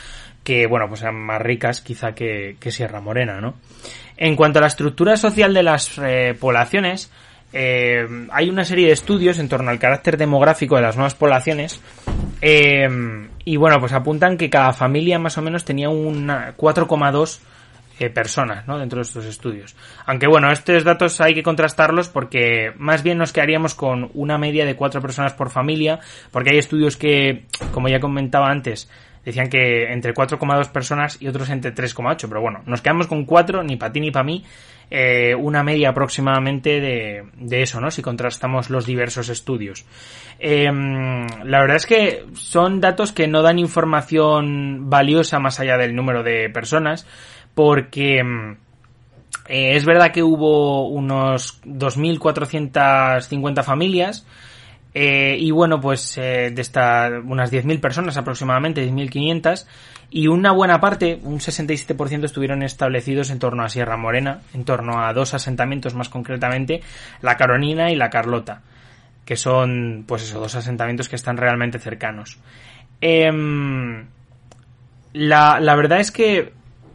que, 0.43 0.65
bueno, 0.67 0.87
pues 0.87 1.01
sean 1.01 1.15
más 1.15 1.41
ricas 1.41 1.81
quizá 1.81 2.13
que, 2.13 2.57
Sierra 2.69 3.01
Morena, 3.01 3.41
¿no? 3.41 3.55
En 4.17 4.35
cuanto 4.35 4.59
a 4.59 4.61
la 4.61 4.67
estructura 4.67 5.15
social 5.17 5.53
de 5.53 5.63
las 5.63 5.97
eh, 5.97 6.35
poblaciones, 6.39 7.11
eh, 7.53 8.05
hay 8.31 8.49
una 8.49 8.65
serie 8.65 8.87
de 8.87 8.93
estudios 8.93 9.39
en 9.39 9.47
torno 9.47 9.69
al 9.69 9.79
carácter 9.79 10.17
demográfico 10.17 10.75
de 10.75 10.81
las 10.81 10.97
nuevas 10.97 11.15
poblaciones 11.15 11.79
eh, 12.41 12.87
y 13.45 13.57
bueno, 13.57 13.79
pues 13.79 13.93
apuntan 13.93 14.37
que 14.37 14.49
cada 14.49 14.73
familia 14.73 15.17
más 15.19 15.37
o 15.37 15.41
menos 15.41 15.63
tenía 15.63 15.89
una 15.89 16.55
4,2 16.57 17.39
eh, 17.99 18.09
personas 18.09 18.67
¿no? 18.67 18.77
dentro 18.77 18.97
de 18.97 19.03
estos 19.03 19.25
estudios. 19.25 19.75
Aunque 20.05 20.27
bueno, 20.27 20.51
estos 20.51 20.83
datos 20.83 21.19
hay 21.21 21.33
que 21.33 21.41
contrastarlos 21.41 22.09
porque 22.09 22.73
más 22.77 23.01
bien 23.01 23.17
nos 23.17 23.33
quedaríamos 23.33 23.73
con 23.73 24.11
una 24.13 24.37
media 24.37 24.65
de 24.65 24.75
4 24.75 25.01
personas 25.01 25.33
por 25.33 25.49
familia, 25.49 25.99
porque 26.31 26.51
hay 26.51 26.59
estudios 26.59 26.97
que, 26.97 27.45
como 27.71 27.87
ya 27.87 27.99
comentaba 27.99 28.51
antes, 28.51 28.89
decían 29.27 29.49
que 29.49 29.91
entre 29.91 30.13
4,2 30.13 30.71
personas 30.71 31.21
y 31.21 31.27
otros 31.27 31.49
entre 31.49 31.75
3,8, 31.75 32.27
pero 32.29 32.41
bueno, 32.41 32.61
nos 32.65 32.81
quedamos 32.81 33.07
con 33.07 33.25
4, 33.25 33.61
ni 33.63 33.75
para 33.75 33.91
ti 33.91 33.99
ni 33.99 34.09
para 34.09 34.23
mí, 34.23 34.45
eh, 34.89 35.35
una 35.35 35.63
media 35.63 35.89
aproximadamente 35.89 36.79
de, 36.79 37.23
de, 37.35 37.61
eso, 37.61 37.81
¿no? 37.81 37.91
Si 37.91 38.01
contrastamos 38.01 38.69
los 38.69 38.85
diversos 38.85 39.27
estudios. 39.27 39.85
Eh, 40.39 40.71
la 40.71 41.59
verdad 41.59 41.75
es 41.75 41.85
que 41.85 42.23
son 42.35 42.79
datos 42.79 43.11
que 43.11 43.27
no 43.27 43.41
dan 43.41 43.59
información 43.59 44.89
valiosa 44.89 45.39
más 45.39 45.59
allá 45.59 45.77
del 45.77 45.93
número 45.93 46.23
de 46.23 46.49
personas, 46.49 47.05
porque 47.53 48.23
eh, 49.49 49.75
es 49.75 49.85
verdad 49.85 50.11
que 50.11 50.23
hubo 50.23 50.87
unos 50.87 51.61
2.450 51.63 53.63
familias, 53.63 54.25
Eh, 54.99 55.37
y 55.39 55.51
bueno, 55.51 55.79
pues 55.79 56.17
eh, 56.17 56.49
de 56.51 56.59
estas 56.59 57.11
unas 57.23 57.53
10.000 57.53 57.79
personas 57.79 58.17
aproximadamente, 58.17 58.83
10.500, 58.83 59.67
y 60.09 60.25
una 60.25 60.51
buena 60.51 60.79
parte, 60.79 61.19
un 61.21 61.37
67% 61.37 62.23
estuvieron 62.23 62.63
establecidos 62.63 63.29
en 63.29 63.37
torno 63.37 63.63
a 63.63 63.69
Sierra 63.69 63.95
Morena, 63.95 64.41
en 64.55 64.65
torno 64.65 65.05
a 65.05 65.13
dos 65.13 65.35
asentamientos 65.35 65.93
más 65.93 66.09
concretamente, 66.09 66.81
la 67.21 67.37
Carolina 67.37 67.91
y 67.91 67.95
la 67.95 68.09
Carlota, 68.09 68.63
que 69.23 69.35
son 69.35 70.03
pues 70.07 70.23
esos 70.23 70.41
dos 70.41 70.55
asentamientos 70.55 71.09
que 71.09 71.15
están 71.15 71.37
realmente 71.37 71.77
cercanos. 71.77 72.39
Em, 72.99 74.07
la, 75.13 75.59
la 75.59 75.75
verdad 75.75 75.99
es 75.99 76.11
que 76.11 76.53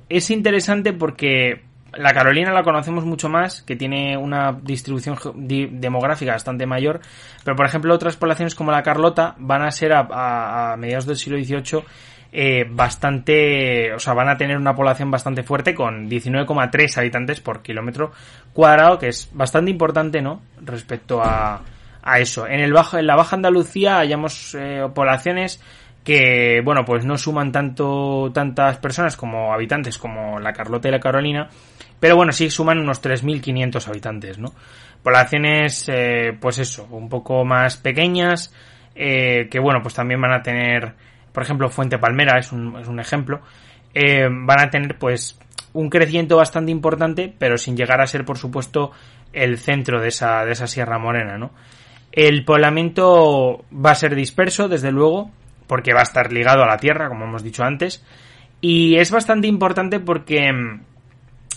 es 0.08 0.28
interesante 0.30 0.92
porque 0.92 1.62
la 1.94 2.12
Carolina 2.12 2.52
la 2.52 2.62
conocemos 2.62 3.04
mucho 3.04 3.28
más, 3.28 3.62
que 3.62 3.76
tiene 3.76 4.16
una 4.16 4.52
distribución 4.52 5.16
demográfica 5.34 6.32
bastante 6.32 6.66
mayor, 6.66 7.00
pero 7.44 7.56
por 7.56 7.66
ejemplo 7.66 7.94
otras 7.94 8.16
poblaciones 8.16 8.54
como 8.54 8.70
la 8.70 8.82
Carlota 8.82 9.34
van 9.38 9.62
a 9.62 9.70
ser 9.70 9.92
a, 9.94 10.74
mediados 10.78 11.06
del 11.06 11.16
siglo 11.16 11.38
XVIII 11.38 11.84
eh, 12.34 12.64
bastante, 12.70 13.92
o 13.92 13.98
sea, 13.98 14.14
van 14.14 14.30
a 14.30 14.38
tener 14.38 14.56
una 14.56 14.74
población 14.74 15.10
bastante 15.10 15.42
fuerte 15.42 15.74
con 15.74 16.08
19,3 16.08 16.98
habitantes 16.98 17.40
por 17.40 17.60
kilómetro 17.60 18.12
cuadrado, 18.54 18.98
que 18.98 19.08
es 19.08 19.28
bastante 19.32 19.70
importante, 19.70 20.22
¿no? 20.22 20.40
Respecto 20.62 21.22
a, 21.22 21.60
a 22.02 22.18
eso. 22.18 22.46
En 22.46 22.60
el 22.60 22.72
bajo, 22.72 22.96
en 22.96 23.06
la 23.06 23.16
Baja 23.16 23.36
Andalucía 23.36 23.98
hayamos 23.98 24.56
eh, 24.58 24.88
poblaciones 24.94 25.62
que, 26.04 26.60
bueno, 26.64 26.84
pues 26.84 27.04
no 27.04 27.16
suman 27.16 27.52
tanto, 27.52 28.30
tantas 28.34 28.78
personas 28.78 29.16
como 29.16 29.52
habitantes 29.52 29.98
como 29.98 30.40
la 30.40 30.52
Carlota 30.52 30.88
y 30.88 30.90
la 30.90 31.00
Carolina, 31.00 31.48
pero 32.02 32.16
bueno, 32.16 32.32
sí 32.32 32.50
suman 32.50 32.80
unos 32.80 33.00
3.500 33.00 33.86
habitantes, 33.86 34.36
¿no? 34.36 34.52
Poblaciones, 35.04 35.88
eh, 35.88 36.36
pues 36.40 36.58
eso, 36.58 36.88
un 36.90 37.08
poco 37.08 37.44
más 37.44 37.76
pequeñas, 37.76 38.52
eh, 38.96 39.46
que 39.48 39.60
bueno, 39.60 39.78
pues 39.82 39.94
también 39.94 40.20
van 40.20 40.32
a 40.32 40.42
tener, 40.42 40.94
por 41.32 41.44
ejemplo, 41.44 41.70
Fuente 41.70 41.98
Palmera 41.98 42.40
es 42.40 42.50
un, 42.50 42.76
es 42.76 42.88
un 42.88 42.98
ejemplo, 42.98 43.40
eh, 43.94 44.26
van 44.28 44.60
a 44.62 44.68
tener 44.68 44.98
pues 44.98 45.38
un 45.74 45.88
crecimiento 45.88 46.36
bastante 46.36 46.72
importante, 46.72 47.32
pero 47.38 47.56
sin 47.56 47.76
llegar 47.76 48.00
a 48.00 48.08
ser, 48.08 48.24
por 48.24 48.36
supuesto, 48.36 48.90
el 49.32 49.58
centro 49.58 50.00
de 50.00 50.08
esa, 50.08 50.44
de 50.44 50.54
esa 50.54 50.66
Sierra 50.66 50.98
Morena, 50.98 51.38
¿no? 51.38 51.52
El 52.10 52.44
poblamiento 52.44 53.64
va 53.72 53.92
a 53.92 53.94
ser 53.94 54.16
disperso, 54.16 54.66
desde 54.66 54.90
luego, 54.90 55.30
porque 55.68 55.94
va 55.94 56.00
a 56.00 56.02
estar 56.02 56.32
ligado 56.32 56.64
a 56.64 56.66
la 56.66 56.78
tierra, 56.78 57.08
como 57.08 57.26
hemos 57.26 57.44
dicho 57.44 57.62
antes, 57.62 58.04
y 58.60 58.96
es 58.96 59.12
bastante 59.12 59.46
importante 59.46 60.00
porque 60.00 60.50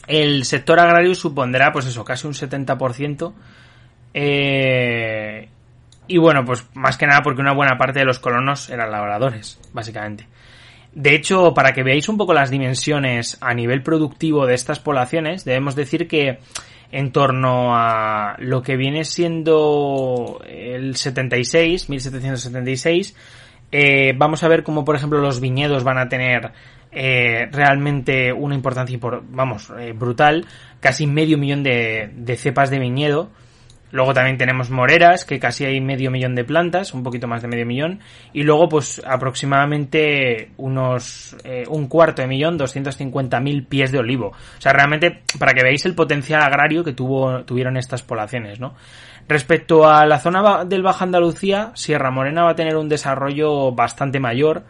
el 0.08 0.46
sector 0.46 0.80
agrario 0.80 1.16
supondrá, 1.16 1.72
pues 1.72 1.86
eso, 1.86 2.04
casi 2.04 2.28
un 2.28 2.34
70%. 2.34 3.34
Eh, 4.14 5.50
y 6.08 6.18
bueno, 6.18 6.46
pues 6.46 6.66
más 6.74 6.98
que 6.98 7.08
nada 7.08 7.22
porque 7.22 7.42
una 7.42 7.54
buena 7.54 7.78
parte 7.78 8.00
de 8.00 8.06
los 8.06 8.20
colonos 8.20 8.70
eran 8.70 8.92
labradores, 8.92 9.60
básicamente. 9.74 10.28
De 10.94 11.14
hecho, 11.14 11.54
para 11.54 11.74
que 11.74 11.84
veáis 11.84 12.08
un 12.08 12.18
poco 12.18 12.34
las 12.34 12.50
dimensiones 12.50 13.38
a 13.42 13.54
nivel 13.54 13.84
productivo 13.84 14.46
de 14.46 14.54
estas 14.54 14.80
poblaciones, 14.80 15.44
debemos 15.44 15.76
decir 15.76 16.08
que 16.08 16.40
en 16.92 17.12
torno 17.12 17.76
a 17.76 18.38
lo 18.40 18.62
que 18.62 18.78
viene 18.78 19.04
siendo 19.04 20.42
el 20.48 20.96
76, 20.96 21.90
1776, 21.90 23.16
eh, 23.72 24.14
vamos 24.16 24.44
a 24.44 24.48
ver 24.48 24.64
cómo, 24.64 24.86
por 24.86 24.96
ejemplo, 24.96 25.20
los 25.20 25.42
viñedos 25.42 25.84
van 25.84 25.98
a 25.98 26.08
tener 26.08 26.54
eh, 26.98 27.50
realmente 27.52 28.32
una 28.32 28.56
importancia, 28.56 28.98
vamos, 29.30 29.70
eh, 29.78 29.92
brutal. 29.92 30.46
Casi 30.80 31.06
medio 31.06 31.38
millón 31.38 31.62
de, 31.62 32.10
de, 32.16 32.38
cepas 32.38 32.70
de 32.70 32.80
viñedo. 32.80 33.30
Luego 33.92 34.14
también 34.14 34.38
tenemos 34.38 34.70
moreras, 34.70 35.26
que 35.26 35.38
casi 35.38 35.66
hay 35.66 35.82
medio 35.82 36.10
millón 36.10 36.36
de 36.36 36.46
plantas, 36.46 36.94
un 36.94 37.04
poquito 37.04 37.28
más 37.28 37.42
de 37.42 37.50
medio 37.50 37.66
millón. 37.66 38.00
Y 38.32 38.44
luego, 38.44 38.70
pues, 38.70 39.02
aproximadamente 39.06 40.52
unos, 40.58 41.36
un 41.70 41.88
cuarto 41.88 42.22
de 42.22 42.28
millón, 42.28 42.58
250 42.58 43.40
mil 43.42 43.66
pies 43.66 43.92
de 43.92 44.00
olivo. 44.00 44.28
O 44.28 44.62
sea, 44.62 44.74
realmente, 44.74 45.22
para 45.38 45.54
que 45.54 45.64
veáis 45.64 45.86
el 45.86 45.96
potencial 45.96 46.42
agrario 46.42 46.84
que 46.84 46.94
tuvo, 46.94 47.44
tuvieron 47.44 47.78
estas 47.78 48.04
poblaciones, 48.04 48.60
¿no? 48.60 48.74
Respecto 49.28 49.88
a 49.88 50.06
la 50.06 50.20
zona 50.20 50.66
del 50.66 50.84
Baja 50.84 51.04
Andalucía, 51.04 51.72
Sierra 51.74 52.12
Morena 52.12 52.44
va 52.44 52.52
a 52.52 52.56
tener 52.56 52.76
un 52.76 52.90
desarrollo 52.90 53.72
bastante 53.72 54.20
mayor 54.20 54.64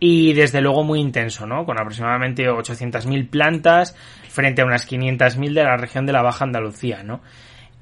y 0.00 0.32
desde 0.32 0.62
luego 0.62 0.82
muy 0.82 0.98
intenso, 0.98 1.46
¿no? 1.46 1.66
Con 1.66 1.78
aproximadamente 1.78 2.48
800.000 2.48 3.28
plantas 3.28 3.94
frente 4.28 4.62
a 4.62 4.64
unas 4.64 4.90
500.000 4.90 5.52
de 5.52 5.62
la 5.62 5.76
región 5.76 6.06
de 6.06 6.12
la 6.12 6.22
Baja 6.22 6.44
Andalucía, 6.44 7.02
¿no? 7.02 7.20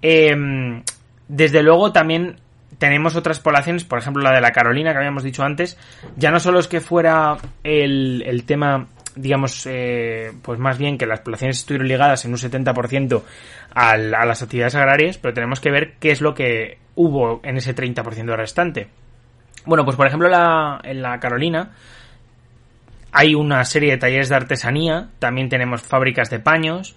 Em, 0.03 0.83
desde 1.29 1.63
luego 1.63 1.93
también 1.93 2.37
tenemos 2.79 3.17
otras 3.17 3.41
poblaciones, 3.41 3.85
por 3.85 3.99
ejemplo 4.01 4.23
la 4.23 4.33
de 4.33 4.41
la 4.41 4.51
Carolina 4.51 4.93
que 4.93 4.99
habíamos 4.99 5.23
dicho 5.23 5.45
antes, 5.45 5.79
ya 6.17 6.31
no 6.31 6.41
solo 6.41 6.59
es 6.59 6.69
que 6.69 6.81
fuera 6.81 7.37
el, 7.63 8.23
el 8.27 8.45
tema 8.45 8.89
digamos, 9.19 9.67
eh, 9.67 10.33
pues 10.43 10.59
más 10.59 10.79
bien 10.79 10.97
que 10.97 11.07
las 11.07 11.21
poblaciones 11.21 11.59
estuvieron 11.59 11.89
ligadas 11.89 12.25
en 12.25 12.31
un 12.31 12.39
70% 12.39 13.23
al, 13.75 14.15
a 14.15 14.25
las 14.25 14.43
actividades 14.43 14.77
agrarias, 14.77 15.19
pero 15.19 15.35
tenemos 15.35 15.61
que 15.61 15.71
ver 15.71 15.95
qué 15.99 16.11
es 16.11 16.21
lo 16.21 16.35
que 16.35 16.79
hubo 16.95 17.41
en 17.43 17.57
ese 17.57 17.75
30% 17.75 18.37
restante. 18.37 18.89
Bueno, 19.67 19.85
pues 19.85 19.97
por 19.97 20.07
ejemplo 20.07 20.29
la, 20.29 20.81
en 20.85 21.03
la 21.03 21.19
Carolina 21.19 21.73
hay 23.19 23.35
una 23.35 23.65
serie 23.65 23.91
de 23.91 23.99
talleres 23.99 24.29
de 24.29 24.37
artesanía, 24.37 25.09
también 25.19 25.49
tenemos 25.49 25.83
fábricas 25.83 26.31
de 26.31 26.39
paños, 26.39 26.95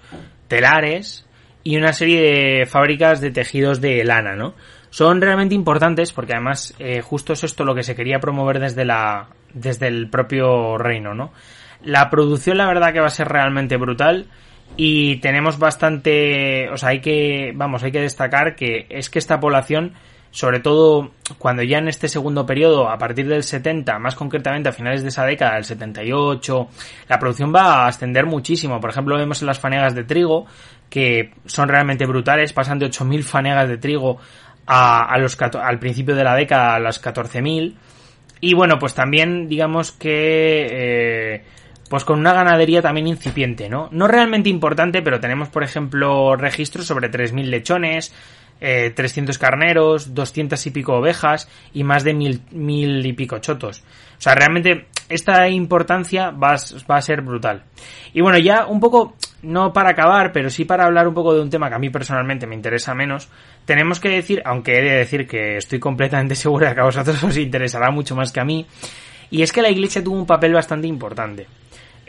telares 0.47 1.25
y 1.63 1.77
una 1.77 1.93
serie 1.93 2.21
de 2.21 2.65
fábricas 2.67 3.21
de 3.21 3.31
tejidos 3.31 3.81
de 3.81 4.03
lana, 4.03 4.35
¿no? 4.35 4.53
Son 4.91 5.19
realmente 5.19 5.55
importantes 5.55 6.13
porque 6.13 6.33
además 6.33 6.75
eh, 6.77 7.01
justo 7.01 7.33
es 7.33 7.43
esto 7.43 7.63
lo 7.63 7.73
que 7.73 7.81
se 7.81 7.95
quería 7.95 8.19
promover 8.19 8.59
desde 8.59 8.85
la 8.85 9.29
desde 9.51 9.87
el 9.87 10.11
propio 10.11 10.77
reino, 10.77 11.15
¿no? 11.15 11.31
La 11.83 12.11
producción, 12.11 12.55
la 12.55 12.67
verdad, 12.67 12.93
que 12.93 12.99
va 12.99 13.07
a 13.07 13.09
ser 13.09 13.27
realmente 13.27 13.77
brutal. 13.77 14.27
Y 14.77 15.15
tenemos 15.17 15.57
bastante. 15.57 16.69
O 16.69 16.77
sea, 16.77 16.89
hay 16.89 17.01
que. 17.01 17.51
Vamos, 17.55 17.81
hay 17.81 17.91
que 17.91 18.01
destacar 18.01 18.55
que 18.55 18.85
es 18.89 19.09
que 19.09 19.17
esta 19.17 19.39
población, 19.39 19.93
sobre 20.31 20.61
todo 20.61 21.11
cuando 21.37 21.61
ya 21.61 21.77
en 21.77 21.89
este 21.89 22.07
segundo 22.07 22.45
periodo, 22.45 22.89
a 22.89 22.97
partir 22.97 23.27
del 23.27 23.43
70, 23.43 23.99
más 23.99 24.15
concretamente 24.15 24.69
a 24.69 24.71
finales 24.71 25.03
de 25.03 25.09
esa 25.09 25.25
década, 25.25 25.57
el 25.57 25.65
78, 25.65 26.69
la 27.09 27.19
producción 27.19 27.53
va 27.53 27.83
a 27.83 27.87
ascender 27.87 28.25
muchísimo. 28.25 28.79
Por 28.79 28.89
ejemplo, 28.89 29.17
vemos 29.17 29.41
en 29.41 29.47
las 29.47 29.59
fanegas 29.59 29.93
de 29.93 30.05
trigo, 30.05 30.45
que 30.89 31.33
son 31.45 31.67
realmente 31.67 32.05
brutales, 32.05 32.53
pasan 32.53 32.79
de 32.79 32.87
8.000 32.87 33.23
fanegas 33.23 33.67
de 33.67 33.77
trigo 33.77 34.19
a, 34.65 35.13
a 35.13 35.17
los, 35.17 35.37
al 35.41 35.79
principio 35.79 36.15
de 36.15 36.23
la 36.23 36.35
década 36.35 36.75
a 36.75 36.79
las 36.79 37.03
14.000. 37.03 37.75
Y 38.39 38.53
bueno, 38.53 38.79
pues 38.79 38.95
también 38.95 39.47
digamos 39.49 39.91
que 39.91 40.67
eh, 40.71 41.43
pues 41.91 42.05
con 42.05 42.19
una 42.19 42.33
ganadería 42.33 42.81
también 42.81 43.05
incipiente, 43.05 43.67
¿no? 43.67 43.89
No 43.91 44.07
realmente 44.07 44.47
importante, 44.47 45.01
pero 45.01 45.19
tenemos, 45.19 45.49
por 45.49 45.61
ejemplo, 45.61 46.37
registros 46.37 46.87
sobre 46.87 47.11
3.000 47.11 47.43
lechones, 47.47 48.13
eh, 48.61 48.91
300 48.95 49.37
carneros, 49.37 50.13
200 50.13 50.65
y 50.65 50.71
pico 50.71 50.93
ovejas 50.93 51.49
y 51.73 51.83
más 51.83 52.03
de 52.03 52.13
mil, 52.13 52.41
mil 52.51 53.05
y 53.05 53.13
pico 53.13 53.39
chotos. 53.39 53.83
O 54.17 54.21
sea, 54.21 54.35
realmente 54.35 54.85
esta 55.09 55.49
importancia 55.49 56.29
va, 56.29 56.55
va 56.89 56.97
a 56.97 57.01
ser 57.01 57.21
brutal. 57.21 57.63
Y 58.13 58.21
bueno, 58.21 58.37
ya 58.37 58.65
un 58.67 58.79
poco, 58.79 59.15
no 59.41 59.73
para 59.73 59.89
acabar, 59.89 60.31
pero 60.31 60.49
sí 60.49 60.63
para 60.63 60.85
hablar 60.85 61.07
un 61.07 61.13
poco 61.13 61.33
de 61.33 61.41
un 61.41 61.49
tema 61.49 61.67
que 61.67 61.75
a 61.75 61.79
mí 61.79 61.89
personalmente 61.89 62.47
me 62.47 62.55
interesa 62.55 62.93
menos, 62.93 63.29
tenemos 63.65 63.99
que 63.99 64.09
decir, 64.09 64.41
aunque 64.45 64.77
he 64.77 64.81
de 64.81 64.97
decir 64.97 65.27
que 65.27 65.57
estoy 65.57 65.79
completamente 65.79 66.35
seguro 66.35 66.67
de 66.67 66.75
que 66.75 66.79
a 66.79 66.85
vosotros 66.85 67.21
os 67.23 67.37
interesará 67.37 67.91
mucho 67.91 68.15
más 68.15 68.31
que 68.31 68.39
a 68.39 68.45
mí, 68.45 68.65
y 69.29 69.41
es 69.41 69.51
que 69.51 69.61
la 69.61 69.69
iglesia 69.69 70.03
tuvo 70.03 70.17
un 70.17 70.25
papel 70.25 70.53
bastante 70.53 70.87
importante 70.87 71.47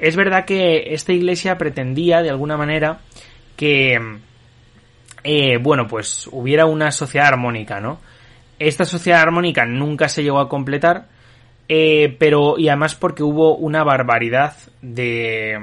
es 0.02 0.16
verdad 0.16 0.44
que 0.44 0.94
esta 0.94 1.12
iglesia 1.12 1.56
pretendía 1.56 2.22
de 2.22 2.30
alguna 2.30 2.56
manera 2.56 2.98
que, 3.56 3.96
eh, 5.24 5.58
bueno, 5.58 5.86
pues 5.86 6.28
hubiera 6.32 6.66
una 6.66 6.90
sociedad 6.90 7.28
armónica, 7.28 7.80
¿no? 7.80 8.00
Esta 8.58 8.84
sociedad 8.84 9.20
armónica 9.20 9.64
nunca 9.66 10.08
se 10.08 10.22
llegó 10.22 10.40
a 10.40 10.48
completar, 10.48 11.06
eh, 11.68 12.16
pero 12.18 12.58
y 12.58 12.68
además 12.68 12.94
porque 12.94 13.22
hubo 13.22 13.56
una 13.56 13.84
barbaridad 13.84 14.54
de, 14.82 15.58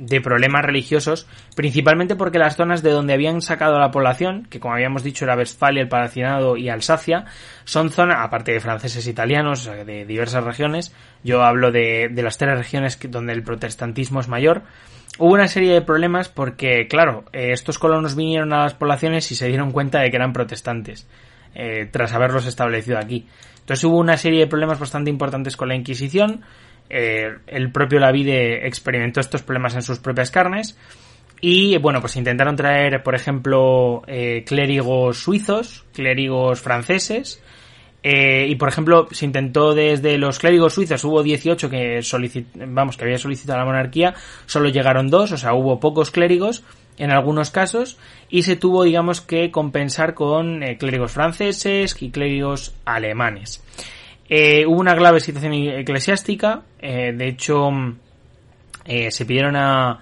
de 0.00 0.22
problemas 0.22 0.64
religiosos, 0.64 1.26
principalmente 1.54 2.16
porque 2.16 2.38
las 2.38 2.56
zonas 2.56 2.82
de 2.82 2.90
donde 2.90 3.12
habían 3.12 3.42
sacado 3.42 3.76
a 3.76 3.80
la 3.80 3.90
población, 3.90 4.46
que 4.48 4.58
como 4.58 4.72
habíamos 4.72 5.02
dicho 5.02 5.26
era 5.26 5.36
Westfalia, 5.36 5.82
el 5.82 5.88
Palacinado 5.88 6.56
y 6.56 6.70
Alsacia, 6.70 7.26
son 7.64 7.90
zonas, 7.90 8.16
aparte 8.20 8.52
de 8.52 8.60
franceses 8.60 9.06
e 9.06 9.10
italianos, 9.10 9.66
de 9.66 10.06
diversas 10.06 10.42
regiones, 10.42 10.94
yo 11.22 11.42
hablo 11.42 11.70
de, 11.70 12.08
de 12.10 12.22
las 12.22 12.38
tres 12.38 12.56
regiones 12.56 12.98
donde 13.10 13.34
el 13.34 13.42
protestantismo 13.42 14.20
es 14.20 14.28
mayor, 14.28 14.62
hubo 15.18 15.34
una 15.34 15.48
serie 15.48 15.74
de 15.74 15.82
problemas 15.82 16.30
porque, 16.30 16.86
claro, 16.88 17.26
eh, 17.34 17.52
estos 17.52 17.78
colonos 17.78 18.16
vinieron 18.16 18.54
a 18.54 18.62
las 18.62 18.74
poblaciones 18.74 19.30
y 19.30 19.34
se 19.34 19.48
dieron 19.48 19.70
cuenta 19.70 20.00
de 20.00 20.10
que 20.10 20.16
eran 20.16 20.32
protestantes, 20.32 21.06
eh, 21.54 21.86
tras 21.90 22.14
haberlos 22.14 22.46
establecido 22.46 22.96
aquí. 22.96 23.26
Entonces 23.60 23.84
hubo 23.84 23.98
una 23.98 24.16
serie 24.16 24.40
de 24.40 24.46
problemas 24.46 24.80
bastante 24.80 25.10
importantes 25.10 25.58
con 25.58 25.68
la 25.68 25.74
Inquisición, 25.74 26.40
eh, 26.90 27.38
el 27.46 27.72
propio 27.72 28.00
Lavide 28.00 28.66
experimentó 28.66 29.20
estos 29.20 29.42
problemas 29.42 29.74
en 29.74 29.82
sus 29.82 29.98
propias 29.98 30.30
carnes. 30.30 30.76
Y 31.40 31.78
bueno, 31.78 32.00
pues 32.00 32.16
intentaron 32.16 32.56
traer, 32.56 33.02
por 33.02 33.14
ejemplo, 33.14 34.02
eh, 34.06 34.44
clérigos 34.46 35.22
suizos, 35.22 35.86
clérigos 35.94 36.60
franceses, 36.60 37.40
Eh, 38.02 38.46
y 38.48 38.54
por 38.54 38.68
ejemplo, 38.68 39.08
se 39.10 39.26
intentó 39.26 39.74
desde 39.74 40.16
los 40.16 40.38
clérigos 40.38 40.72
suizos, 40.74 41.04
hubo 41.04 41.22
18 41.22 41.68
que 41.68 42.00
vamos, 42.66 42.96
que 42.96 43.04
había 43.04 43.18
solicitado 43.18 43.58
la 43.58 43.66
monarquía, 43.66 44.14
solo 44.46 44.70
llegaron 44.70 45.08
dos, 45.08 45.32
o 45.32 45.36
sea, 45.36 45.52
hubo 45.52 45.80
pocos 45.80 46.10
clérigos 46.10 46.64
en 46.96 47.10
algunos 47.10 47.50
casos, 47.50 47.98
y 48.30 48.42
se 48.42 48.56
tuvo, 48.56 48.84
digamos, 48.84 49.20
que 49.20 49.50
compensar 49.50 50.14
con 50.14 50.62
eh, 50.62 50.78
clérigos 50.78 51.12
franceses 51.12 51.94
y 52.00 52.10
clérigos 52.10 52.74
alemanes. 52.84 53.62
Eh, 54.30 54.64
hubo 54.64 54.78
una 54.78 54.94
grave 54.94 55.18
situación 55.20 55.52
eclesiástica, 55.52 56.62
de 56.80 57.28
hecho, 57.28 57.68
se 58.86 59.26
pidieron 59.26 59.56
a, 59.56 60.00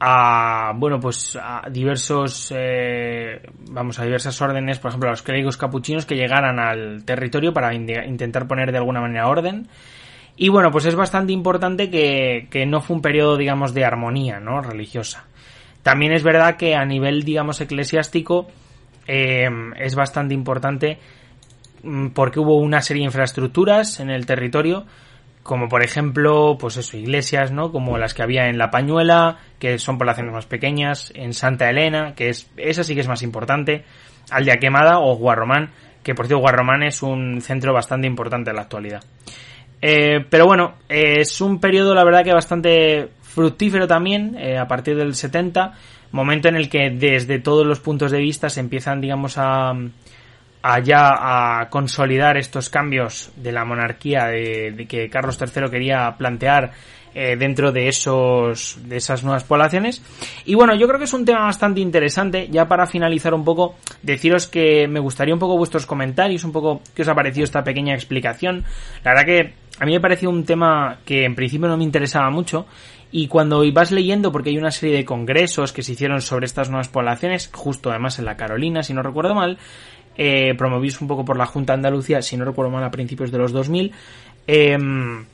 a 0.00 0.72
bueno 0.76 1.00
pues 1.00 1.36
a 1.40 1.68
diversos 1.70 2.52
eh, 2.56 3.42
vamos 3.70 3.98
a 3.98 4.04
diversas 4.04 4.40
órdenes 4.40 4.78
por 4.78 4.90
ejemplo 4.90 5.08
a 5.08 5.12
los 5.12 5.22
clérigos 5.22 5.56
capuchinos 5.56 6.06
que 6.06 6.14
llegaran 6.14 6.58
al 6.60 7.04
territorio 7.04 7.52
para 7.52 7.74
intentar 7.74 8.46
poner 8.46 8.70
de 8.70 8.78
alguna 8.78 9.00
manera 9.00 9.28
orden. 9.28 9.68
Y 10.36 10.50
bueno 10.50 10.70
pues 10.70 10.84
es 10.86 10.94
bastante 10.94 11.32
importante 11.32 11.90
que, 11.90 12.46
que 12.50 12.64
no 12.64 12.80
fue 12.80 12.96
un 12.96 13.02
periodo 13.02 13.36
digamos 13.36 13.74
de 13.74 13.84
armonía 13.84 14.38
no 14.38 14.60
religiosa. 14.62 15.24
También 15.82 16.12
es 16.12 16.22
verdad 16.22 16.56
que 16.56 16.76
a 16.76 16.84
nivel 16.84 17.24
digamos 17.24 17.60
eclesiástico 17.60 18.46
eh, 19.08 19.48
es 19.78 19.96
bastante 19.96 20.34
importante 20.34 20.98
mm, 20.98 20.98
porque 22.14 22.40
hubo 22.40 22.56
una 22.56 22.80
serie 22.80 23.02
de 23.02 23.06
infraestructuras 23.06 24.00
en 24.00 24.10
el 24.10 24.26
territorio 24.26 24.86
como 25.48 25.70
por 25.70 25.82
ejemplo, 25.82 26.58
pues 26.60 26.76
eso, 26.76 26.98
iglesias, 26.98 27.52
¿no? 27.52 27.72
Como 27.72 27.96
las 27.96 28.12
que 28.12 28.22
había 28.22 28.48
en 28.48 28.58
La 28.58 28.70
Pañuela, 28.70 29.38
que 29.58 29.78
son 29.78 29.96
poblaciones 29.96 30.30
más 30.30 30.44
pequeñas, 30.44 31.10
en 31.16 31.32
Santa 31.32 31.70
Elena, 31.70 32.12
que 32.14 32.28
es, 32.28 32.50
esa 32.58 32.84
sí 32.84 32.94
que 32.94 33.00
es 33.00 33.08
más 33.08 33.22
importante, 33.22 33.82
Aldea 34.30 34.56
Quemada 34.56 34.98
o 34.98 35.16
Guarromán, 35.16 35.70
que 36.02 36.14
por 36.14 36.26
cierto 36.26 36.42
Guarromán 36.42 36.82
es 36.82 37.02
un 37.02 37.40
centro 37.40 37.72
bastante 37.72 38.06
importante 38.06 38.50
en 38.50 38.56
la 38.56 38.62
actualidad. 38.62 39.02
Eh, 39.80 40.22
pero 40.28 40.44
bueno, 40.44 40.74
es 40.86 41.40
un 41.40 41.60
periodo 41.60 41.94
la 41.94 42.04
verdad 42.04 42.24
que 42.24 42.34
bastante 42.34 43.08
fructífero 43.22 43.86
también, 43.86 44.36
eh, 44.38 44.58
a 44.58 44.68
partir 44.68 44.96
del 44.96 45.14
70, 45.14 45.72
momento 46.12 46.48
en 46.48 46.56
el 46.56 46.68
que 46.68 46.90
desde 46.90 47.38
todos 47.38 47.66
los 47.66 47.80
puntos 47.80 48.10
de 48.10 48.18
vista 48.18 48.50
se 48.50 48.60
empiezan, 48.60 49.00
digamos, 49.00 49.38
a, 49.38 49.72
allá 50.62 51.60
a 51.60 51.70
consolidar 51.70 52.36
estos 52.36 52.68
cambios 52.68 53.30
de 53.36 53.52
la 53.52 53.64
monarquía 53.64 54.26
de, 54.26 54.86
que 54.88 55.08
Carlos 55.08 55.38
III 55.40 55.70
quería 55.70 56.14
plantear 56.16 56.72
eh, 57.14 57.36
dentro 57.36 57.72
de 57.72 57.88
esos 57.88 58.78
de 58.84 58.96
esas 58.96 59.24
nuevas 59.24 59.44
poblaciones. 59.44 60.02
Y 60.44 60.54
bueno 60.54 60.74
yo 60.74 60.86
creo 60.86 60.98
que 60.98 61.04
es 61.04 61.12
un 61.12 61.24
tema 61.24 61.44
bastante 61.44 61.80
interesante. 61.80 62.48
Ya 62.50 62.66
para 62.66 62.86
finalizar 62.86 63.34
un 63.34 63.44
poco 63.44 63.76
deciros 64.02 64.46
que 64.46 64.86
me 64.88 65.00
gustaría 65.00 65.34
un 65.34 65.40
poco 65.40 65.56
vuestros 65.56 65.86
comentarios 65.86 66.44
un 66.44 66.52
poco 66.52 66.82
qué 66.94 67.02
os 67.02 67.08
ha 67.08 67.14
parecido 67.14 67.44
esta 67.44 67.64
pequeña 67.64 67.94
explicación. 67.94 68.64
La 69.04 69.12
verdad 69.12 69.26
que 69.26 69.54
a 69.80 69.86
mí 69.86 69.92
me 69.92 70.00
pareció 70.00 70.28
un 70.28 70.44
tema 70.44 70.98
que 71.04 71.24
en 71.24 71.34
principio 71.34 71.68
no 71.68 71.76
me 71.76 71.84
interesaba 71.84 72.30
mucho. 72.30 72.66
Y 73.10 73.26
cuando 73.28 73.62
vas 73.72 73.90
leyendo, 73.90 74.30
porque 74.30 74.50
hay 74.50 74.58
una 74.58 74.70
serie 74.70 74.96
de 74.96 75.04
congresos 75.04 75.72
que 75.72 75.82
se 75.82 75.92
hicieron 75.92 76.20
sobre 76.20 76.44
estas 76.44 76.68
nuevas 76.68 76.88
poblaciones, 76.88 77.50
justo 77.54 77.90
además 77.90 78.18
en 78.18 78.26
la 78.26 78.36
Carolina, 78.36 78.82
si 78.82 78.92
no 78.92 79.02
recuerdo 79.02 79.34
mal, 79.34 79.56
eh, 80.18 80.54
promovidos 80.58 81.00
un 81.00 81.06
poco 81.06 81.24
por 81.24 81.38
la 81.38 81.46
Junta 81.46 81.72
Andalucía, 81.72 82.20
si 82.22 82.36
no 82.36 82.44
recuerdo 82.44 82.72
mal, 82.72 82.82
a 82.82 82.90
principios 82.90 83.30
de 83.30 83.38
los 83.38 83.52
2000. 83.52 83.92
Em, 84.48 85.24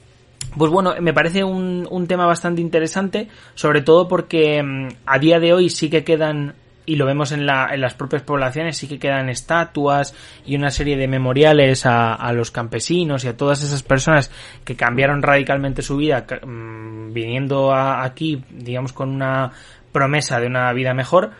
pues 0.58 0.70
bueno, 0.70 0.94
me 1.00 1.14
parece 1.14 1.42
un, 1.42 1.88
un, 1.90 2.06
tema 2.06 2.26
bastante 2.26 2.60
interesante, 2.60 3.28
sobre 3.54 3.80
todo 3.80 4.06
porque 4.06 4.58
em, 4.58 4.88
a 5.06 5.18
día 5.18 5.40
de 5.40 5.54
hoy 5.54 5.70
sí 5.70 5.88
que 5.88 6.04
quedan, 6.04 6.54
y 6.84 6.96
lo 6.96 7.06
vemos 7.06 7.32
en, 7.32 7.46
la, 7.46 7.70
en 7.72 7.80
las 7.80 7.94
propias 7.94 8.20
poblaciones, 8.22 8.76
sí 8.76 8.86
que 8.86 8.98
quedan 8.98 9.30
estatuas 9.30 10.14
y 10.44 10.54
una 10.54 10.70
serie 10.70 10.98
de 10.98 11.08
memoriales 11.08 11.86
a, 11.86 12.12
a 12.12 12.34
los 12.34 12.50
campesinos 12.50 13.24
y 13.24 13.28
a 13.28 13.38
todas 13.38 13.62
esas 13.62 13.82
personas 13.82 14.30
que 14.64 14.76
cambiaron 14.76 15.22
radicalmente 15.22 15.80
su 15.80 15.96
vida 15.96 16.26
mm, 16.46 17.14
viniendo 17.14 17.74
aquí, 17.74 18.44
digamos, 18.50 18.92
con 18.92 19.08
una 19.08 19.50
promesa 19.92 20.38
de 20.40 20.46
una 20.46 20.70
vida 20.74 20.92
mejor 20.92 21.30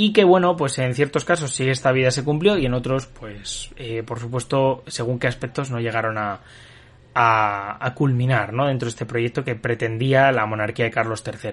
y 0.00 0.12
que 0.12 0.22
bueno, 0.22 0.56
pues 0.56 0.78
en 0.78 0.94
ciertos 0.94 1.24
casos 1.24 1.50
sí 1.50 1.68
esta 1.68 1.90
vida 1.90 2.12
se 2.12 2.22
cumplió 2.22 2.56
y 2.56 2.66
en 2.66 2.74
otros, 2.74 3.06
pues 3.06 3.72
eh, 3.76 4.04
por 4.04 4.20
supuesto, 4.20 4.84
según 4.86 5.18
qué 5.18 5.26
aspectos 5.26 5.72
no 5.72 5.80
llegaron 5.80 6.16
a, 6.18 6.38
a, 7.14 7.94
culminar, 7.96 8.52
¿no? 8.52 8.68
Dentro 8.68 8.86
de 8.86 8.90
este 8.90 9.06
proyecto 9.06 9.42
que 9.42 9.56
pretendía 9.56 10.30
la 10.30 10.46
monarquía 10.46 10.84
de 10.84 10.92
Carlos 10.92 11.24
III. 11.26 11.50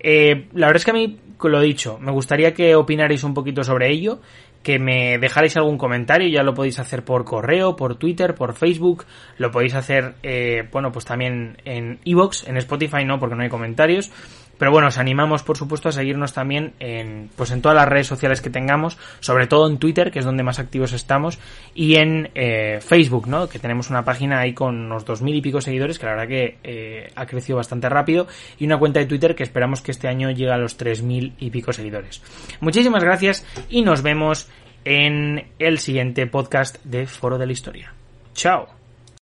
Eh, 0.00 0.48
la 0.54 0.66
verdad 0.66 0.78
es 0.78 0.84
que 0.84 0.90
a 0.90 0.94
mí, 0.94 1.20
lo 1.44 1.60
dicho, 1.60 1.96
me 2.00 2.10
gustaría 2.10 2.54
que 2.54 2.74
opinarais 2.74 3.22
un 3.22 3.34
poquito 3.34 3.62
sobre 3.62 3.88
ello, 3.88 4.20
que 4.64 4.80
me 4.80 5.18
dejarais 5.18 5.56
algún 5.56 5.78
comentario, 5.78 6.28
ya 6.28 6.42
lo 6.42 6.54
podéis 6.54 6.80
hacer 6.80 7.04
por 7.04 7.24
correo, 7.24 7.76
por 7.76 7.94
Twitter, 7.94 8.34
por 8.34 8.54
Facebook, 8.54 9.04
lo 9.38 9.52
podéis 9.52 9.76
hacer, 9.76 10.14
eh, 10.24 10.68
bueno, 10.72 10.90
pues 10.90 11.04
también 11.04 11.56
en 11.64 12.00
Evox, 12.04 12.48
en 12.48 12.56
Spotify 12.56 13.04
no, 13.04 13.20
porque 13.20 13.36
no 13.36 13.44
hay 13.44 13.48
comentarios, 13.48 14.10
pero 14.60 14.70
bueno, 14.70 14.88
os 14.88 14.98
animamos, 14.98 15.42
por 15.42 15.56
supuesto, 15.56 15.88
a 15.88 15.92
seguirnos 15.92 16.34
también 16.34 16.74
en, 16.80 17.30
pues 17.34 17.50
en 17.50 17.62
todas 17.62 17.74
las 17.74 17.88
redes 17.88 18.06
sociales 18.06 18.42
que 18.42 18.50
tengamos, 18.50 18.98
sobre 19.20 19.46
todo 19.46 19.66
en 19.66 19.78
Twitter, 19.78 20.12
que 20.12 20.18
es 20.18 20.24
donde 20.26 20.42
más 20.42 20.58
activos 20.58 20.92
estamos, 20.92 21.38
y 21.74 21.96
en 21.96 22.28
eh, 22.34 22.78
Facebook, 22.82 23.26
¿no? 23.26 23.48
Que 23.48 23.58
tenemos 23.58 23.88
una 23.88 24.04
página 24.04 24.38
ahí 24.38 24.52
con 24.52 24.78
unos 24.78 25.06
dos 25.06 25.22
mil 25.22 25.34
y 25.34 25.40
pico 25.40 25.62
seguidores, 25.62 25.98
que 25.98 26.04
la 26.04 26.12
verdad 26.12 26.28
que 26.28 26.58
eh, 26.62 27.10
ha 27.16 27.24
crecido 27.24 27.56
bastante 27.56 27.88
rápido, 27.88 28.26
y 28.58 28.66
una 28.66 28.78
cuenta 28.78 29.00
de 29.00 29.06
Twitter 29.06 29.34
que 29.34 29.44
esperamos 29.44 29.80
que 29.80 29.92
este 29.92 30.08
año 30.08 30.30
llegue 30.30 30.52
a 30.52 30.58
los 30.58 30.76
tres 30.76 31.02
mil 31.02 31.32
y 31.38 31.48
pico 31.48 31.72
seguidores. 31.72 32.22
Muchísimas 32.60 33.02
gracias 33.02 33.46
y 33.70 33.80
nos 33.80 34.02
vemos 34.02 34.46
en 34.84 35.46
el 35.58 35.78
siguiente 35.78 36.26
podcast 36.26 36.84
de 36.84 37.06
Foro 37.06 37.38
de 37.38 37.46
la 37.46 37.52
Historia. 37.52 37.94
Chao. 38.34 38.79